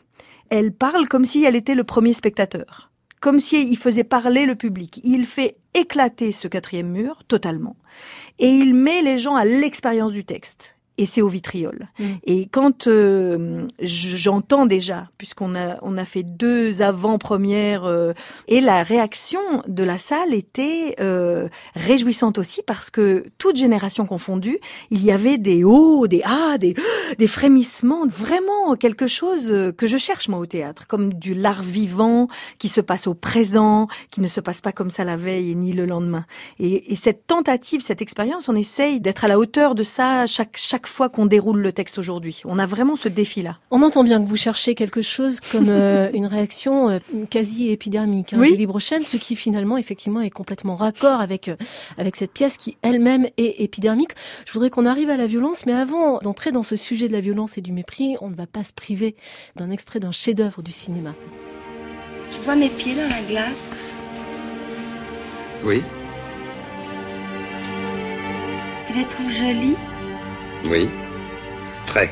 Elle 0.48 0.72
parle 0.72 1.08
comme 1.08 1.24
si 1.24 1.44
elle 1.44 1.56
était 1.56 1.74
le 1.74 1.84
premier 1.84 2.12
spectateur 2.12 2.90
comme 3.20 3.40
s'il 3.40 3.76
faisait 3.76 4.04
parler 4.04 4.46
le 4.46 4.54
public. 4.54 5.00
Il 5.02 5.24
fait 5.24 5.56
éclater 5.74 6.32
ce 6.32 6.48
quatrième 6.48 6.90
mur 6.90 7.24
totalement. 7.26 7.76
Et 8.38 8.48
il 8.48 8.74
met 8.74 9.02
les 9.02 9.18
gens 9.18 9.34
à 9.34 9.44
l'expérience 9.44 10.12
du 10.12 10.24
texte 10.24 10.75
et 10.98 11.06
c'est 11.06 11.22
au 11.22 11.28
vitriol. 11.28 11.88
Mm. 11.98 12.04
Et 12.24 12.48
quand 12.50 12.86
euh, 12.86 13.66
j'entends 13.80 14.66
déjà, 14.66 15.08
puisqu'on 15.18 15.54
a 15.54 15.76
on 15.82 15.98
a 15.98 16.04
fait 16.04 16.22
deux 16.22 16.82
avant-premières, 16.82 17.84
euh, 17.84 18.12
et 18.48 18.60
la 18.60 18.82
réaction 18.82 19.40
de 19.68 19.84
la 19.84 19.98
salle 19.98 20.32
était 20.32 20.96
euh, 21.00 21.48
réjouissante 21.74 22.38
aussi 22.38 22.62
parce 22.66 22.90
que 22.90 23.24
toute 23.38 23.56
génération 23.56 24.06
confondue, 24.06 24.58
il 24.90 25.04
y 25.04 25.12
avait 25.12 25.38
des 25.38 25.64
hauts, 25.64 26.06
des 26.06 26.22
ah, 26.24 26.56
des 26.58 26.74
des 27.18 27.26
frémissements, 27.26 28.06
vraiment 28.06 28.74
quelque 28.76 29.06
chose 29.06 29.52
que 29.76 29.86
je 29.86 29.98
cherche 29.98 30.28
moi 30.28 30.38
au 30.38 30.46
théâtre, 30.46 30.86
comme 30.86 31.12
du 31.14 31.34
l'art 31.34 31.62
vivant 31.62 32.28
qui 32.58 32.68
se 32.68 32.80
passe 32.80 33.06
au 33.06 33.14
présent, 33.14 33.88
qui 34.10 34.20
ne 34.20 34.28
se 34.28 34.40
passe 34.40 34.60
pas 34.60 34.72
comme 34.72 34.90
ça 34.90 35.04
la 35.04 35.16
veille 35.16 35.50
et 35.50 35.54
ni 35.54 35.72
le 35.72 35.84
lendemain. 35.84 36.24
Et, 36.58 36.92
et 36.92 36.96
cette 36.96 37.26
tentative, 37.26 37.82
cette 37.82 38.00
expérience, 38.00 38.48
on 38.48 38.56
essaye 38.56 39.00
d'être 39.00 39.24
à 39.24 39.28
la 39.28 39.38
hauteur 39.38 39.74
de 39.74 39.82
ça 39.82 40.26
chaque 40.26 40.56
chaque 40.56 40.85
fois 40.88 41.08
qu'on 41.08 41.26
déroule 41.26 41.60
le 41.60 41.72
texte 41.72 41.98
aujourd'hui. 41.98 42.42
On 42.44 42.58
a 42.58 42.66
vraiment 42.66 42.96
ce 42.96 43.08
défi-là. 43.08 43.58
On 43.70 43.82
entend 43.82 44.04
bien 44.04 44.22
que 44.22 44.28
vous 44.28 44.36
cherchez 44.36 44.74
quelque 44.74 45.02
chose 45.02 45.40
comme 45.40 45.68
euh, 45.68 46.10
une 46.14 46.26
réaction 46.26 46.88
euh, 46.88 46.98
quasi 47.30 47.70
épidermique, 47.70 48.32
hein, 48.32 48.38
oui. 48.40 48.48
Julie 48.48 48.66
Brochen, 48.66 49.02
ce 49.02 49.16
qui 49.16 49.36
finalement 49.36 49.76
effectivement 49.76 50.20
est 50.20 50.30
complètement 50.30 50.76
raccord 50.76 51.20
avec 51.20 51.48
euh, 51.48 51.56
avec 51.98 52.16
cette 52.16 52.32
pièce 52.32 52.56
qui 52.56 52.76
elle-même 52.82 53.26
est 53.36 53.60
épidermique. 53.60 54.12
Je 54.46 54.52
voudrais 54.52 54.70
qu'on 54.70 54.86
arrive 54.86 55.10
à 55.10 55.16
la 55.16 55.26
violence, 55.26 55.66
mais 55.66 55.72
avant 55.72 56.18
d'entrer 56.18 56.52
dans 56.52 56.62
ce 56.62 56.76
sujet 56.76 57.08
de 57.08 57.12
la 57.12 57.20
violence 57.20 57.58
et 57.58 57.60
du 57.60 57.72
mépris, 57.72 58.16
on 58.20 58.30
ne 58.30 58.34
va 58.34 58.46
pas 58.46 58.64
se 58.64 58.72
priver 58.72 59.16
d'un 59.56 59.70
extrait 59.70 60.00
d'un 60.00 60.12
chef-d'œuvre 60.12 60.62
du 60.62 60.72
cinéma. 60.72 61.14
Tu 62.32 62.40
vois 62.42 62.56
mes 62.56 62.70
pieds 62.70 62.94
dans 62.94 63.08
la 63.08 63.22
glace? 63.22 63.54
Oui. 65.64 65.82
Tu 68.86 68.94
les 68.94 69.04
trouves 69.04 69.30
jolis 69.30 69.76
Oui. 70.68 70.90
Très. 71.86 72.10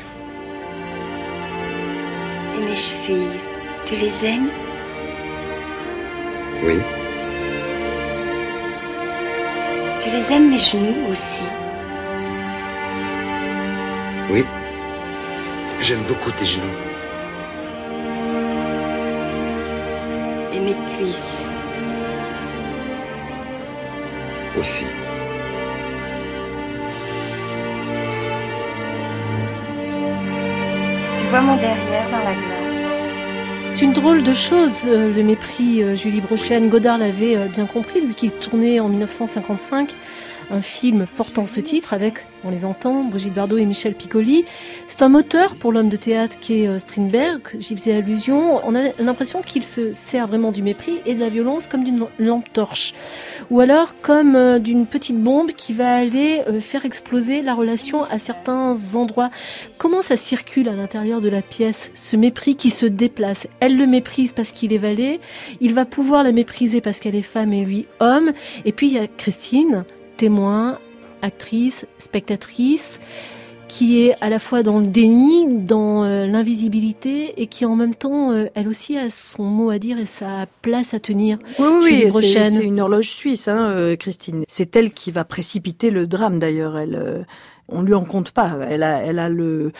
Et 2.55 2.61
mes 2.63 2.75
chevilles, 2.75 3.39
tu 3.85 3.95
les 3.95 4.25
aimes? 4.25 4.49
Oui. 6.63 6.79
Tu 10.01 10.09
les 10.09 10.33
aimes 10.33 10.49
mes 10.51 10.57
genoux 10.57 11.11
aussi? 11.11 11.43
Oui. 14.29 14.45
J'aime 15.81 16.03
beaucoup 16.03 16.31
tes 16.31 16.45
genoux. 16.45 16.77
Et 20.53 20.59
mes 20.59 20.75
cuisses 20.95 21.47
Aussi. 24.57 24.85
C'est 33.65 33.81
une 33.81 33.91
drôle 33.91 34.23
de 34.23 34.31
chose, 34.31 34.85
euh, 34.85 35.13
le 35.13 35.21
mépris, 35.21 35.83
euh, 35.83 35.93
Julie 35.93 36.21
Brochen. 36.21 36.69
Godard 36.69 36.97
l'avait 36.97 37.35
euh, 37.35 37.47
bien 37.47 37.65
compris, 37.65 37.99
lui 37.99 38.15
qui 38.15 38.31
tournait 38.31 38.79
en 38.79 38.87
1955 38.87 39.95
un 40.49 40.61
film 40.61 41.07
portant 41.15 41.47
ce 41.47 41.59
titre 41.59 41.93
avec, 41.93 42.25
on 42.43 42.49
les 42.49 42.65
entend, 42.65 43.03
Brigitte 43.03 43.33
Bardot 43.33 43.57
et 43.57 43.65
Michel 43.65 43.95
Piccoli. 43.95 44.45
C'est 44.87 45.01
un 45.01 45.09
moteur 45.09 45.55
pour 45.55 45.71
l'homme 45.71 45.89
de 45.89 45.97
théâtre 45.97 46.37
qui 46.39 46.61
est 46.61 46.79
Strindberg, 46.79 47.41
j'y 47.59 47.75
faisais 47.75 47.93
allusion. 47.93 48.61
On 48.65 48.75
a 48.75 48.91
l'impression 48.99 49.41
qu'il 49.41 49.63
se 49.63 49.93
sert 49.93 50.27
vraiment 50.27 50.51
du 50.51 50.63
mépris 50.63 50.99
et 51.05 51.15
de 51.15 51.19
la 51.19 51.29
violence 51.29 51.67
comme 51.67 51.83
d'une 51.83 52.05
lampe 52.19 52.51
torche. 52.53 52.93
Ou 53.49 53.59
alors 53.59 53.99
comme 54.01 54.35
euh, 54.35 54.59
d'une 54.59 54.85
petite 54.85 55.21
bombe 55.21 55.51
qui 55.51 55.73
va 55.73 55.95
aller 55.95 56.41
euh, 56.47 56.59
faire 56.59 56.85
exploser 56.85 57.41
la 57.41 57.53
relation 57.53 58.03
à 58.03 58.17
certains 58.17 58.73
endroits. 58.95 59.29
Comment 59.77 60.01
ça 60.01 60.17
circule 60.17 60.69
à 60.69 60.73
l'intérieur 60.73 61.21
de 61.21 61.29
la 61.29 61.41
pièce, 61.41 61.91
ce 61.93 62.15
mépris 62.15 62.55
qui 62.55 62.69
se 62.69 62.85
déplace? 62.85 63.47
Elle 63.59 63.77
le 63.77 63.87
méprise 63.87 64.33
parce 64.33 64.51
qu'il 64.51 64.73
est 64.73 64.77
valet, 64.77 65.19
il 65.61 65.73
va 65.73 65.85
pouvoir 65.85 66.23
la 66.23 66.31
mépriser 66.31 66.81
parce 66.81 66.99
qu'elle 66.99 67.15
est 67.15 67.21
femme 67.21 67.53
et 67.53 67.61
lui 67.61 67.87
homme. 67.99 68.31
Et 68.65 68.71
puis 68.71 68.87
il 68.87 68.93
y 68.93 68.99
a 68.99 69.07
Christine, 69.07 69.85
témoin, 70.17 70.79
actrice, 71.21 71.85
spectatrice, 71.97 72.99
qui 73.67 74.01
est 74.01 74.15
à 74.21 74.29
la 74.29 74.39
fois 74.39 74.63
dans 74.63 74.79
le 74.79 74.87
déni, 74.87 75.47
dans 75.63 76.03
euh, 76.03 76.25
l'invisibilité, 76.27 77.41
et 77.41 77.47
qui 77.47 77.65
en 77.65 77.75
même 77.75 77.95
temps, 77.95 78.31
euh, 78.31 78.45
elle 78.53 78.67
aussi 78.67 78.97
a 78.97 79.09
son 79.09 79.43
mot 79.43 79.69
à 79.69 79.79
dire 79.79 79.99
et 79.99 80.05
sa 80.05 80.45
place 80.61 80.93
à 80.93 80.99
tenir. 80.99 81.39
Oui, 81.59 81.67
oui, 81.81 82.11
oui 82.13 82.25
c'est 82.25 82.63
une 82.63 82.79
horloge 82.79 83.09
suisse, 83.09 83.47
hein, 83.47 83.69
euh, 83.71 83.95
Christine. 83.95 84.43
C'est 84.47 84.75
elle 84.75 84.91
qui 84.91 85.11
va 85.11 85.25
précipiter 85.25 85.89
le 85.89 86.07
drame 86.07 86.39
d'ailleurs. 86.39 86.77
Elle, 86.77 87.25
on 87.67 87.81
lui 87.81 87.93
en 87.93 88.05
compte 88.05 88.31
pas. 88.31 88.57
Elle 88.69 88.83
a, 88.83 89.01
elle 89.01 89.19
a 89.19 89.29
le 89.29 89.71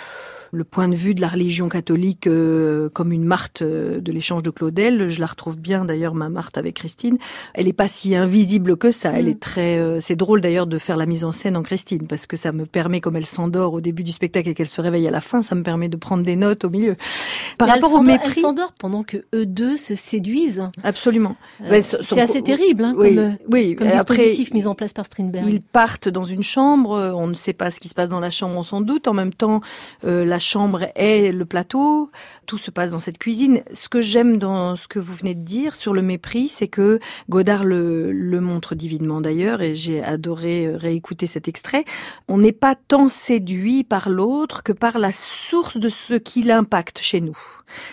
le 0.55 0.63
point 0.63 0.87
de 0.87 0.95
vue 0.95 1.13
de 1.13 1.21
la 1.21 1.27
religion 1.27 1.67
catholique 1.67 2.27
euh, 2.27 2.89
comme 2.93 3.11
une 3.11 3.25
Marthe 3.25 3.61
euh, 3.61 3.99
de 3.99 4.11
l'échange 4.11 4.41
de 4.41 4.49
Claudel. 4.49 5.09
Je 5.09 5.19
la 5.19 5.27
retrouve 5.27 5.57
bien 5.57 5.85
d'ailleurs 5.85 6.15
ma 6.15 6.29
Marthe 6.29 6.57
avec 6.57 6.75
Christine. 6.75 7.17
Elle 7.53 7.67
est 7.67 7.73
pas 7.73 7.87
si 7.87 8.15
invisible 8.15 8.77
que 8.77 8.91
ça. 8.91 9.11
Elle 9.13 9.27
est 9.27 9.39
très. 9.39 9.77
Euh, 9.77 9.99
c'est 9.99 10.15
drôle 10.15 10.41
d'ailleurs 10.41 10.65
de 10.65 10.77
faire 10.77 10.97
la 10.97 11.05
mise 11.05 11.23
en 11.25 11.31
scène 11.31 11.57
en 11.57 11.63
Christine 11.63 12.07
parce 12.07 12.25
que 12.25 12.37
ça 12.37 12.51
me 12.51 12.65
permet, 12.65 13.01
comme 13.01 13.17
elle 13.17 13.25
s'endort 13.25 13.73
au 13.73 13.81
début 13.81 14.03
du 14.03 14.11
spectacle 14.11 14.49
et 14.49 14.53
qu'elle 14.53 14.69
se 14.69 14.81
réveille 14.81 15.07
à 15.07 15.11
la 15.11 15.21
fin, 15.21 15.41
ça 15.41 15.55
me 15.55 15.63
permet 15.63 15.89
de 15.89 15.97
prendre 15.97 16.23
des 16.23 16.35
notes 16.35 16.63
au 16.63 16.69
milieu. 16.69 16.95
Par 17.57 17.67
rapport 17.67 17.93
au 17.93 18.01
mépris, 18.01 18.27
elle 18.27 18.41
s'endort 18.41 18.73
pendant 18.79 19.03
que 19.03 19.17
eux 19.33 19.45
deux 19.45 19.77
se 19.77 19.93
séduisent. 19.93 20.69
Absolument. 20.83 21.35
Euh, 21.63 21.81
c'est 21.81 22.21
assez 22.21 22.41
terrible, 22.41 22.85
hein, 22.85 22.95
oui, 22.97 23.15
comme, 23.15 23.37
oui. 23.51 23.75
comme 23.75 23.89
dispositif 23.89 24.53
mis 24.53 24.67
en 24.67 24.75
place 24.75 24.93
par 24.93 25.05
Strindberg. 25.05 25.45
Ils 25.49 25.61
partent 25.61 26.07
dans 26.07 26.23
une 26.23 26.43
chambre. 26.43 27.13
On 27.15 27.27
ne 27.27 27.33
sait 27.33 27.53
pas 27.53 27.71
ce 27.71 27.79
qui 27.79 27.89
se 27.89 27.93
passe 27.93 28.09
dans 28.09 28.19
la 28.21 28.29
chambre, 28.29 28.57
on 28.57 28.63
s'en 28.63 28.81
doute. 28.81 29.07
En 29.07 29.13
même 29.13 29.33
temps, 29.33 29.59
la 30.03 30.39
chambre 30.45 30.87
est 30.95 31.31
le 31.31 31.45
plateau, 31.45 32.11
tout 32.45 32.57
se 32.57 32.71
passe 32.71 32.91
dans 32.91 32.99
cette 32.99 33.17
cuisine. 33.17 33.63
Ce 33.73 33.89
que 33.89 34.01
j'aime 34.01 34.37
dans 34.37 34.75
ce 34.75 34.87
que 34.87 34.99
vous 34.99 35.13
venez 35.13 35.33
de 35.33 35.43
dire 35.43 35.75
sur 35.75 35.93
le 35.93 36.01
mépris, 36.01 36.47
c'est 36.47 36.67
que 36.67 36.99
Godard 37.29 37.63
le, 37.63 38.11
le 38.11 38.41
montre 38.41 38.75
divinement 38.75 39.21
d'ailleurs, 39.21 39.61
et 39.61 39.75
j'ai 39.75 40.03
adoré 40.03 40.67
euh, 40.67 40.77
réécouter 40.77 41.27
cet 41.27 41.47
extrait. 41.47 41.85
On 42.27 42.37
n'est 42.37 42.51
pas 42.51 42.75
tant 42.75 43.09
séduit 43.09 43.83
par 43.83 44.09
l'autre 44.09 44.63
que 44.63 44.71
par 44.71 44.99
la 44.99 45.11
source 45.11 45.77
de 45.77 45.89
ce 45.89 46.13
qui 46.13 46.43
l'impacte 46.43 46.99
chez 47.01 47.21
nous. 47.21 47.37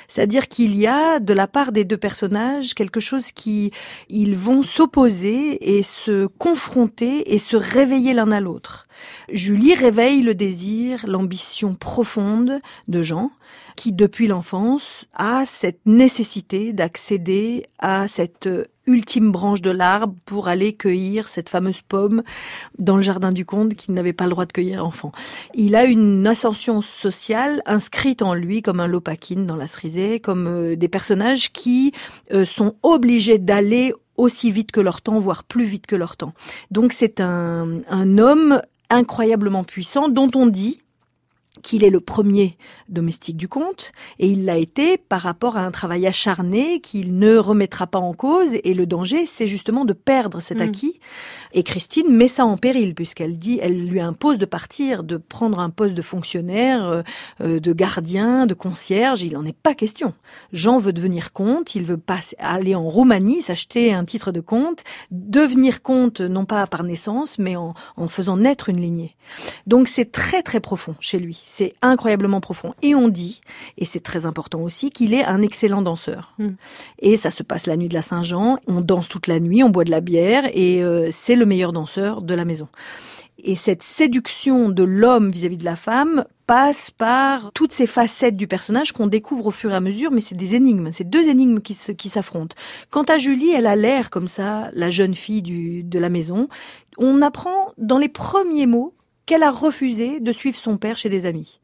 C'est-à-dire 0.09 0.49
qu'il 0.49 0.77
y 0.77 0.87
a 0.87 1.19
de 1.19 1.33
la 1.33 1.47
part 1.47 1.73
des 1.73 1.85
deux 1.85 1.97
personnages 1.97 2.75
quelque 2.75 3.01
chose 3.01 3.33
qui 3.33 3.73
ils 4.09 4.37
vont 4.37 4.63
s'opposer 4.63 5.77
et 5.77 5.83
se 5.83 6.27
confronter 6.27 7.35
et 7.35 7.39
se 7.39 7.57
réveiller 7.57 8.13
l'un 8.13 8.31
à 8.33 8.41
l'autre. 8.41 8.87
Julie 9.31 9.75
réveille 9.75 10.23
le 10.23 10.35
désir, 10.35 11.05
l'ambition 11.07 11.75
profonde 11.75 12.61
de 12.89 13.03
Jean, 13.03 13.31
qui 13.77 13.93
depuis 13.93 14.27
l'enfance 14.27 15.07
a 15.15 15.45
cette 15.47 15.81
nécessité 15.87 16.73
d'accéder 16.73 17.65
à 17.79 18.09
cette 18.09 18.49
ultime 18.87 19.31
branche 19.31 19.63
de 19.63 19.71
l'arbre 19.71 20.15
pour 20.25 20.49
aller 20.49 20.73
cueillir 20.75 21.29
cette 21.29 21.49
fameuse 21.49 21.83
pomme 21.83 22.23
dans 22.79 22.97
le 22.97 23.03
jardin 23.03 23.31
du 23.31 23.45
comte 23.45 23.75
qu'il 23.75 23.95
n'avait 23.95 24.13
pas 24.13 24.25
le 24.25 24.31
droit 24.31 24.45
de 24.45 24.53
cueillir 24.53 24.85
enfant. 24.85 25.13
Il 25.55 25.77
a 25.77 25.85
une 25.85 26.27
ascension 26.27 26.81
sociale 26.81 27.63
inscrite 27.67 28.23
en 28.23 28.35
lui 28.35 28.61
comme 28.63 28.81
un 28.81 28.87
Lopakine 28.87 29.47
dans 29.47 29.57
la 29.57 29.69
cerisée, 29.69 30.21
comme 30.21 30.47
euh, 30.49 30.77
des 30.77 30.89
personnages 30.89 31.53
qui 31.53 31.93
euh, 32.33 32.45
sont 32.45 32.75
obligés 32.83 33.39
d'aller 33.39 33.93
aussi 34.17 34.51
vite 34.51 34.73
que 34.73 34.81
leur 34.81 35.01
temps, 35.01 35.19
voire 35.19 35.45
plus 35.45 35.65
vite 35.65 35.87
que 35.87 35.97
leur 35.97 36.17
temps. 36.17 36.35
Donc 36.71 36.93
c'est 36.93 37.21
un, 37.21 37.81
un 37.89 38.19
homme 38.19 38.61
incroyablement 38.93 39.65
puissant 39.65 40.09
dont 40.09 40.31
on 40.35 40.47
dit 40.47 40.82
qu'il 41.63 41.85
est 41.85 41.91
le 41.91 42.01
premier 42.01 42.57
domestique 42.89 43.37
du 43.37 43.49
comte, 43.49 43.93
et 44.19 44.29
il 44.29 44.45
l'a 44.45 44.59
été 44.59 44.99
par 44.99 45.23
rapport 45.23 45.57
à 45.57 45.63
un 45.65 45.71
travail 45.71 46.07
acharné 46.07 46.81
qu'il 46.81 47.19
ne 47.19 47.37
remettra 47.37 47.87
pas 47.87 47.99
en 47.99 48.13
cause, 48.15 48.51
et 48.65 48.75
le 48.75 48.87
danger, 48.87 49.27
c'est 49.27 49.47
justement 49.47 49.85
de 49.85 49.93
perdre 49.93 50.41
cet 50.41 50.59
Mm. 50.59 50.63
acquis. 50.63 51.01
Et 51.55 51.63
Christine 51.63 52.09
met 52.11 52.29
ça 52.29 52.45
en 52.45 52.57
péril, 52.57 52.95
puisqu'elle 52.95 53.39
dit, 53.39 53.59
elle 53.63 53.87
lui 53.87 54.01
impose 54.01 54.39
de 54.39 54.47
partir, 54.47 55.03
de 55.05 55.17
prendre 55.17 55.59
un 55.59 55.71
poste 55.71 55.95
de 55.95 56.03
fonctionnaire, 56.03 56.85
euh, 56.85 57.03
euh, 57.41 57.61
de 57.61 57.73
gardien, 57.73 58.47
de 58.47 58.55
concierge, 58.55 59.23
il 59.23 59.33
n'en 59.35 59.45
est 59.45 59.57
pas 59.57 59.75
question. 59.75 60.15
Jean 60.53 60.79
veut 60.79 60.93
devenir 60.93 61.33
comte, 61.33 61.75
il 61.75 61.85
veut 61.85 61.97
pas 61.99 62.21
aller 62.39 62.75
en 62.75 62.89
Roumanie, 62.89 63.43
s'acheter 63.43 63.93
un 63.93 64.05
titre 64.05 64.33
de 64.33 64.41
comte, 64.41 64.83
devenir 65.11 65.83
comte, 65.83 66.21
non 66.21 66.45
pas 66.45 66.67
par 66.67 66.85
naissance, 66.85 67.39
mais 67.39 67.57
en, 67.57 67.75
en 67.97 68.09
faisant 68.09 68.37
naître 68.37 68.69
une 68.69 68.81
lignée. 68.81 69.17
Donc 69.67 69.89
c'est 69.89 70.11
très 70.13 70.43
très 70.43 70.61
profond 70.61 70.95
chez 71.01 71.19
lui, 71.19 71.43
c'est 71.55 71.75
incroyablement 71.83 72.41
profond. 72.41 72.73
Et 72.83 72.95
on 72.95 73.09
dit, 73.09 73.43
et 73.77 73.85
c'est 73.85 74.01
très 74.01 74.25
important 74.25 74.61
aussi, 74.61 74.89
qu'il 74.91 75.13
est 75.13 75.25
un 75.25 75.43
excellent 75.43 75.83
danseur. 75.83 76.33
Mm. 76.39 76.49
Et 77.01 77.17
ça 77.19 77.31
se 77.31 77.43
passe 77.43 77.67
la 77.67 77.77
nuit 77.77 77.89
de 77.89 77.95
la 77.95 78.03
Saint-Jean, 78.03 78.59
on 78.67 78.81
danse 78.81 79.09
toute 79.09 79.27
la 79.27 79.39
nuit, 79.39 79.63
on 79.63 79.69
boit 79.69 79.85
de 79.85 79.91
la 79.91 80.01
bière, 80.01 80.45
et 80.55 80.83
euh, 80.83 81.09
c'est 81.11 81.37
le 81.37 81.45
meilleur 81.45 81.73
danseur 81.73 82.23
de 82.23 82.35
la 82.35 82.45
maison. 82.45 82.69
Et 83.45 83.57
cette 83.57 83.83
séduction 83.83 84.69
de 84.69 84.83
l'homme 84.85 85.31
vis-à-vis 85.31 85.57
de 85.57 85.65
la 85.65 85.75
femme 85.77 86.25
passe 86.47 86.91
par 86.91 87.51
toutes 87.53 87.73
ces 87.73 87.87
facettes 87.87 88.37
du 88.37 88.47
personnage 88.47 88.93
qu'on 88.93 89.07
découvre 89.07 89.47
au 89.47 89.51
fur 89.51 89.73
et 89.73 89.75
à 89.75 89.81
mesure, 89.81 90.11
mais 90.11 90.21
c'est 90.21 90.37
des 90.37 90.55
énigmes, 90.55 90.91
c'est 90.93 91.09
deux 91.09 91.29
énigmes 91.29 91.61
qui 91.61 91.75
se- 91.75 91.93
qui 91.93 92.09
s'affrontent. 92.09 92.55
Quant 92.91 93.03
à 93.05 93.19
Julie, 93.19 93.51
elle 93.51 93.67
a 93.67 93.77
l'air 93.77 94.11
comme 94.11 94.29
ça, 94.29 94.71
la 94.75 94.91
jeune 94.91 95.15
fille 95.15 95.43
du, 95.43 95.83
de 95.83 95.99
la 95.99 96.09
maison. 96.09 96.49
On 96.99 97.21
apprend 97.23 97.73
dans 97.79 97.99
les 97.99 98.09
premiers 98.09 98.67
mots 98.67 98.95
qu'elle 99.27 99.43
a 99.43 99.51
refusé 99.51 100.21
de 100.21 100.33
suivre 100.33 100.57
son 100.57 100.77
père 100.77 100.99
chez 100.99 101.09
des 101.09 101.27
amis. 101.27 101.61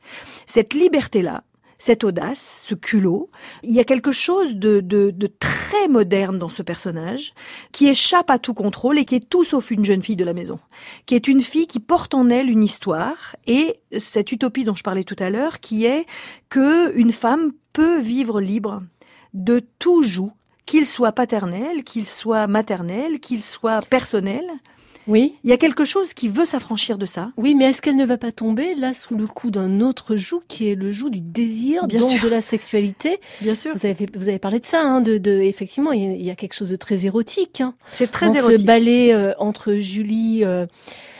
Cette 0.47 0.75
liberté-là, 0.75 1.43
cette 1.79 2.03
audace, 2.03 2.65
ce 2.67 2.75
culot, 2.75 3.31
il 3.62 3.73
y 3.73 3.81
a 3.81 3.85
quelque 3.85 4.11
chose 4.12 4.57
de, 4.57 4.81
de, 4.81 5.27
très 5.38 5.88
moderne 5.88 6.38
dans 6.38 6.49
ce 6.49 6.62
personnage 6.62 7.35
qui 7.73 7.88
échappe 7.88 8.31
à 8.31 8.38
tout 8.38 8.55
contrôle 8.55 8.99
et 8.99 9.05
qui 9.05 9.15
est 9.15 9.29
tout 9.29 9.45
sauf 9.45 9.71
une 9.71 9.85
jeune 9.85 10.03
fille 10.03 10.17
de 10.17 10.25
la 10.25 10.35
maison, 10.35 10.59
qui 11.07 11.15
est 11.15 11.29
une 11.29 11.41
fille 11.41 11.67
qui 11.67 11.79
porte 11.79 12.15
en 12.15 12.31
elle 12.31 12.50
une 12.50 12.65
histoire 12.65 13.37
et 13.47 13.77
cette 13.99 14.33
utopie 14.33 14.65
dont 14.65 14.75
je 14.75 14.83
parlais 14.83 15.05
tout 15.05 15.17
à 15.19 15.31
l'heure 15.31 15.61
qui 15.61 15.85
est 15.85 16.07
que 16.49 16.97
une 16.97 17.12
femme 17.12 17.53
peut 17.73 18.00
vivre 18.00 18.41
libre 18.41 18.83
de 19.35 19.62
tout 19.79 20.03
joug, 20.03 20.33
qu'il 20.67 20.87
soit 20.87 21.12
paternel, 21.12 21.85
qu'il 21.85 22.07
soit 22.07 22.47
maternel, 22.47 23.21
qu'il 23.21 23.43
soit 23.43 23.83
personnel. 23.87 24.45
Oui. 25.09 25.35
Il 25.43 25.50
y 25.50 25.53
a 25.53 25.57
quelque 25.57 25.85
chose 25.85 26.12
qui 26.15 26.29
veut 26.29 26.45
s'affranchir 26.47 26.99
de 26.99 27.07
ça. 27.07 27.33
Oui, 27.37 27.55
mais 27.55 27.65
est-ce 27.65 27.81
qu'elle 27.83 27.97
ne 27.97 28.05
va 28.05 28.19
pas 28.19 28.31
tomber 28.31 28.75
là 28.75 28.93
sous 28.95 29.17
le 29.17 29.27
coup 29.27 29.50
d'un 29.50 29.81
autre 29.81 30.15
joug 30.17 30.43
qui 30.49 30.69
est 30.69 30.75
le 30.75 30.93
joug 30.93 31.09
du 31.11 31.21
désir, 31.21 31.87
Bien 31.87 32.00
donc 32.00 32.11
sûr. 32.12 32.23
de 32.23 32.29
la 32.29 32.41
sexualité? 32.41 33.19
Bien 33.41 33.55
sûr. 33.55 33.73
Vous 33.75 33.87
avez, 33.87 33.95
fait- 33.95 34.17
vous 34.17 34.29
avez 34.29 34.38
parlé 34.38 34.61
de 34.61 34.67
ça, 34.67 34.83
hein, 34.83 35.00
de, 35.00 35.19
de, 35.19 35.33
effectivement, 35.41 35.93
il 35.93 36.03
y 36.03 36.07
a- 36.07 36.12
il 36.12 36.25
y 36.27 36.31
a 36.31 36.35
quelque 36.37 36.55
chose 36.55 36.69
de 36.71 36.77
très 36.77 37.07
érotique. 37.07 37.61
Hein, 37.61 37.75
C'est 37.91 38.11
très 38.11 38.27
dans 38.27 38.35
érotique. 38.35 38.59
ce 38.61 38.65
ballet 38.65 39.15
euh, 39.15 39.33
entre 39.38 39.75
Julie, 39.75 40.45
euh, 40.45 40.67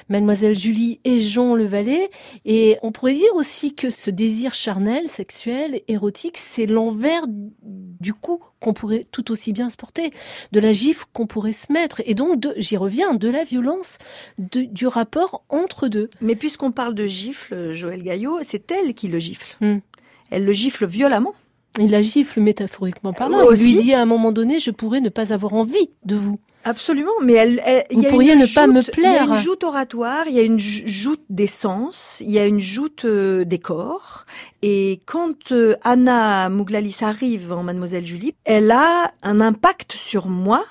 Mademoiselle 0.09 0.55
Julie 0.55 1.01
et 1.05 1.21
Jean 1.21 1.55
le 1.55 1.65
valet. 1.65 2.11
Et 2.45 2.77
on 2.83 2.93
pourrait 2.93 3.15
dire 3.15 3.35
aussi 3.35 3.75
que 3.75 3.91
ce 3.91 4.11
désir 4.11 4.55
charnel, 4.55 5.09
sexuel, 5.09 5.81
érotique, 5.89 6.37
c'est 6.39 6.67
l'envers 6.67 7.23
du 7.29 8.15
coup 8.15 8.41
qu'on 8.61 8.73
pourrait 8.73 9.05
tout 9.11 9.31
aussi 9.31 9.53
bien 9.53 9.71
se 9.71 9.77
porter, 9.77 10.11
de 10.53 10.61
la 10.61 10.73
gifle 10.73 11.05
qu'on 11.13 11.27
pourrait 11.27 11.53
se 11.53 11.73
mettre, 11.73 12.01
et 12.07 12.15
donc 12.15 12.47
j'y 12.57 12.77
reviens, 12.77 13.15
de 13.15 13.29
la 13.29 13.45
violence, 13.45 13.99
de- 14.39 14.63
du 14.63 14.87
rapport 14.87 15.45
entre 15.49 15.89
deux. 15.89 16.09
Mais 16.21 16.35
puisqu'on 16.37 16.73
parle 16.73 16.95
de 16.95 17.07
gifle, 17.07 17.73
Joël 17.73 18.03
Gaillot, 18.03 18.39
c'est 18.43 18.71
elle 18.71 18.95
qui 18.95 19.09
le 19.09 19.19
gifle. 19.19 19.57
Hmm. 19.61 19.79
Elle 20.31 20.45
le 20.45 20.53
gifle 20.53 20.87
violemment. 20.87 21.35
Il 21.81 21.91
la 21.91 22.03
gifle 22.03 22.41
métaphoriquement 22.41 23.13
parlant. 23.13 23.39
Euh, 23.41 23.55
Il 23.57 23.63
lui 23.63 23.75
dit 23.77 23.95
à 23.95 24.01
un 24.03 24.07
moment 24.07 24.33
donné, 24.33 24.59
je 24.59 24.71
pourrais 24.73 25.01
ne 25.01 25.09
pas 25.11 25.33
avoir 25.33 25.55
envie 25.55 25.91
de 26.05 26.17
vous. 26.17 26.39
Absolument, 26.69 27.13
mais 27.23 27.33
elle, 27.35 27.63
Vous 27.91 28.03
y 28.03 28.07
a 28.07 28.11
pourriez 28.11 28.33
une 28.35 28.41
ne 28.41 28.55
pas 28.55 28.67
me 28.67 28.83
joute- 28.83 28.95
Il 28.99 29.03
y 29.03 29.07
a 29.07 29.11
plaire. 29.11 29.29
une 29.29 29.35
joute 29.35 29.65
oratoire, 29.65 30.25
il 30.29 30.35
y 30.35 30.39
a 30.39 30.43
une 30.43 30.59
joute 30.59 31.23
des 31.31 31.47
sens, 31.47 32.19
il 32.21 32.31
y 32.31 32.39
a 32.39 32.47
une 32.47 32.61
joute 32.61 33.05
euh, 33.05 33.45
des 33.45 33.59
corps. 33.59 34.27
Et 34.63 35.01
quand 35.07 35.53
euh, 35.53 35.77
Anna 35.83 36.49
Mouglalis 36.49 36.99
arrive 37.03 37.53
en 37.53 37.63
Mademoiselle 37.63 38.05
Julie, 38.07 38.35
elle 38.45 38.71
a 38.71 39.13
un 39.23 39.41
impact 39.41 39.93
sur 39.93 40.27
moi, 40.27 40.65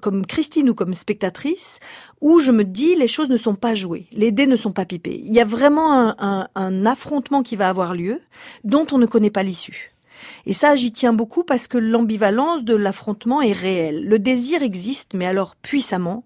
comme 0.00 0.24
Christine 0.24 0.70
ou 0.70 0.74
comme 0.74 0.94
spectatrice, 0.94 1.80
où 2.22 2.40
je 2.40 2.50
me 2.50 2.64
dis 2.64 2.94
les 2.94 3.08
choses 3.08 3.28
ne 3.28 3.36
sont 3.36 3.56
pas 3.56 3.74
jouées, 3.74 4.06
les 4.12 4.32
dés 4.32 4.46
ne 4.46 4.56
sont 4.56 4.72
pas 4.72 4.86
pipés. 4.86 5.20
Il 5.22 5.32
y 5.34 5.40
a 5.40 5.44
vraiment 5.44 5.92
un, 5.92 6.14
un- 6.18 6.46
un 6.54 6.86
affrontement 6.86 7.42
qui 7.42 7.56
va 7.56 7.68
avoir 7.68 7.92
lieu, 7.94 8.20
dont 8.64 8.86
on 8.92 8.96
ne 8.98 9.04
connaît 9.06 9.30
pas 9.30 9.42
l'issue. 9.42 9.92
Et 10.46 10.52
ça, 10.52 10.74
j'y 10.74 10.92
tiens 10.92 11.12
beaucoup 11.12 11.44
parce 11.44 11.68
que 11.68 11.78
l'ambivalence 11.78 12.64
de 12.64 12.74
l'affrontement 12.74 13.42
est 13.42 13.52
réelle. 13.52 14.04
Le 14.04 14.18
désir 14.18 14.62
existe, 14.62 15.14
mais 15.14 15.26
alors 15.26 15.56
puissamment. 15.56 16.24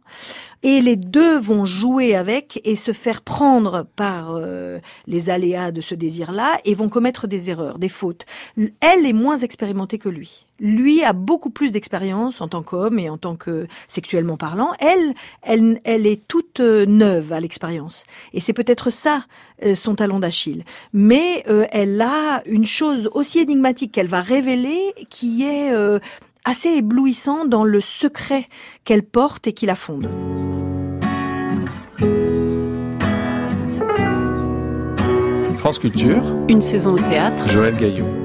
Et 0.62 0.80
les 0.80 0.96
deux 0.96 1.38
vont 1.38 1.64
jouer 1.64 2.14
avec 2.14 2.60
et 2.64 2.76
se 2.76 2.92
faire 2.92 3.22
prendre 3.22 3.86
par 3.96 4.34
euh, 4.34 4.78
les 5.06 5.30
aléas 5.30 5.70
de 5.70 5.80
ce 5.80 5.94
désir-là 5.94 6.58
et 6.64 6.74
vont 6.74 6.90
commettre 6.90 7.26
des 7.26 7.48
erreurs, 7.48 7.78
des 7.78 7.88
fautes. 7.88 8.26
Elle 8.80 9.06
est 9.06 9.14
moins 9.14 9.38
expérimentée 9.38 9.98
que 9.98 10.10
lui. 10.10 10.46
Lui 10.60 11.02
a 11.02 11.12
beaucoup 11.12 11.50
plus 11.50 11.72
d'expérience 11.72 12.40
en 12.40 12.48
tant 12.48 12.62
qu'homme 12.62 12.98
et 12.98 13.08
en 13.08 13.18
tant 13.18 13.36
que 13.36 13.66
sexuellement 13.88 14.36
parlant. 14.36 14.72
Elle, 14.78 15.14
elle, 15.42 15.80
elle 15.84 16.06
est 16.06 16.26
toute 16.28 16.60
euh, 16.60 16.86
neuve 16.86 17.32
à 17.32 17.40
l'expérience. 17.40 18.04
Et 18.34 18.40
c'est 18.40 18.52
peut-être 18.52 18.90
ça 18.90 19.24
euh, 19.64 19.74
son 19.74 19.94
talon 19.94 20.20
d'Achille. 20.20 20.64
Mais 20.92 21.44
euh, 21.48 21.66
elle 21.70 22.00
a 22.00 22.42
une 22.46 22.64
chose 22.64 23.10
aussi 23.12 23.40
énigmatique 23.40 23.92
qu'elle 23.92 24.06
va 24.06 24.22
révéler 24.22 24.78
qui 25.10 25.44
est 25.44 25.72
euh, 25.72 25.98
assez 26.44 26.70
éblouissant 26.70 27.44
dans 27.44 27.64
le 27.64 27.80
secret 27.80 28.48
qu'elle 28.84 29.02
porte 29.02 29.46
et 29.46 29.52
qui 29.52 29.66
la 29.66 29.74
fonde. 29.74 30.08
France 35.58 35.78
Culture, 35.78 36.22
Une 36.48 36.62
saison 36.62 36.94
au 36.94 36.98
théâtre, 36.98 37.46
Joël 37.46 37.76
Gaillot. 37.76 38.19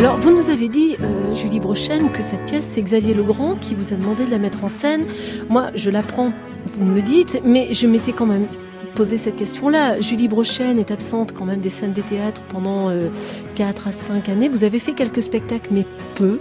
Alors, 0.00 0.16
vous 0.16 0.34
nous 0.34 0.48
avez 0.48 0.68
dit, 0.68 0.96
euh, 1.02 1.34
Julie 1.34 1.60
Brochen, 1.60 2.10
que 2.10 2.22
cette 2.22 2.46
pièce, 2.46 2.64
c'est 2.64 2.80
Xavier 2.80 3.12
Legrand 3.12 3.54
qui 3.60 3.74
vous 3.74 3.92
a 3.92 3.96
demandé 3.96 4.24
de 4.24 4.30
la 4.30 4.38
mettre 4.38 4.64
en 4.64 4.70
scène. 4.70 5.04
Moi, 5.50 5.72
je 5.74 5.90
l'apprends, 5.90 6.32
vous 6.68 6.84
me 6.86 6.94
le 6.94 7.02
dites, 7.02 7.42
mais 7.44 7.74
je 7.74 7.86
m'étais 7.86 8.12
quand 8.12 8.24
même 8.24 8.46
posé 8.94 9.18
cette 9.18 9.36
question-là. 9.36 10.00
Julie 10.00 10.26
Brochen 10.26 10.78
est 10.78 10.90
absente 10.90 11.34
quand 11.34 11.44
même 11.44 11.60
des 11.60 11.68
scènes 11.68 11.92
des 11.92 12.00
théâtres 12.00 12.40
pendant 12.50 12.88
euh, 12.88 13.08
4 13.56 13.88
à 13.88 13.92
5 13.92 14.30
années. 14.30 14.48
Vous 14.48 14.64
avez 14.64 14.78
fait 14.78 14.94
quelques 14.94 15.22
spectacles, 15.22 15.68
mais 15.70 15.84
peu. 16.14 16.38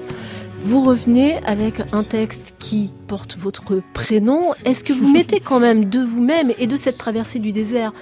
Vous 0.61 0.83
revenez 0.83 1.37
avec 1.45 1.81
un 1.93 2.03
texte 2.03 2.55
qui 2.59 2.91
porte 3.07 3.37
votre 3.37 3.81
prénom. 3.93 4.53
Est-ce 4.65 4.83
que 4.83 4.91
vous 4.93 5.11
mettez 5.11 5.39
quand 5.39 5.59
même 5.59 5.85
de 5.85 5.99
vous-même 5.99 6.51
et 6.59 6.67
de 6.67 6.75
cette 6.75 6.97
traversée 6.97 7.39
du 7.39 7.51
désert 7.51 7.93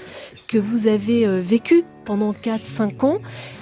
que 0.47 0.57
vous 0.57 0.87
avez 0.87 1.25
euh, 1.25 1.39
vécue 1.39 1.83
pendant 2.03 2.33
4-5 2.33 3.05
ans 3.05 3.19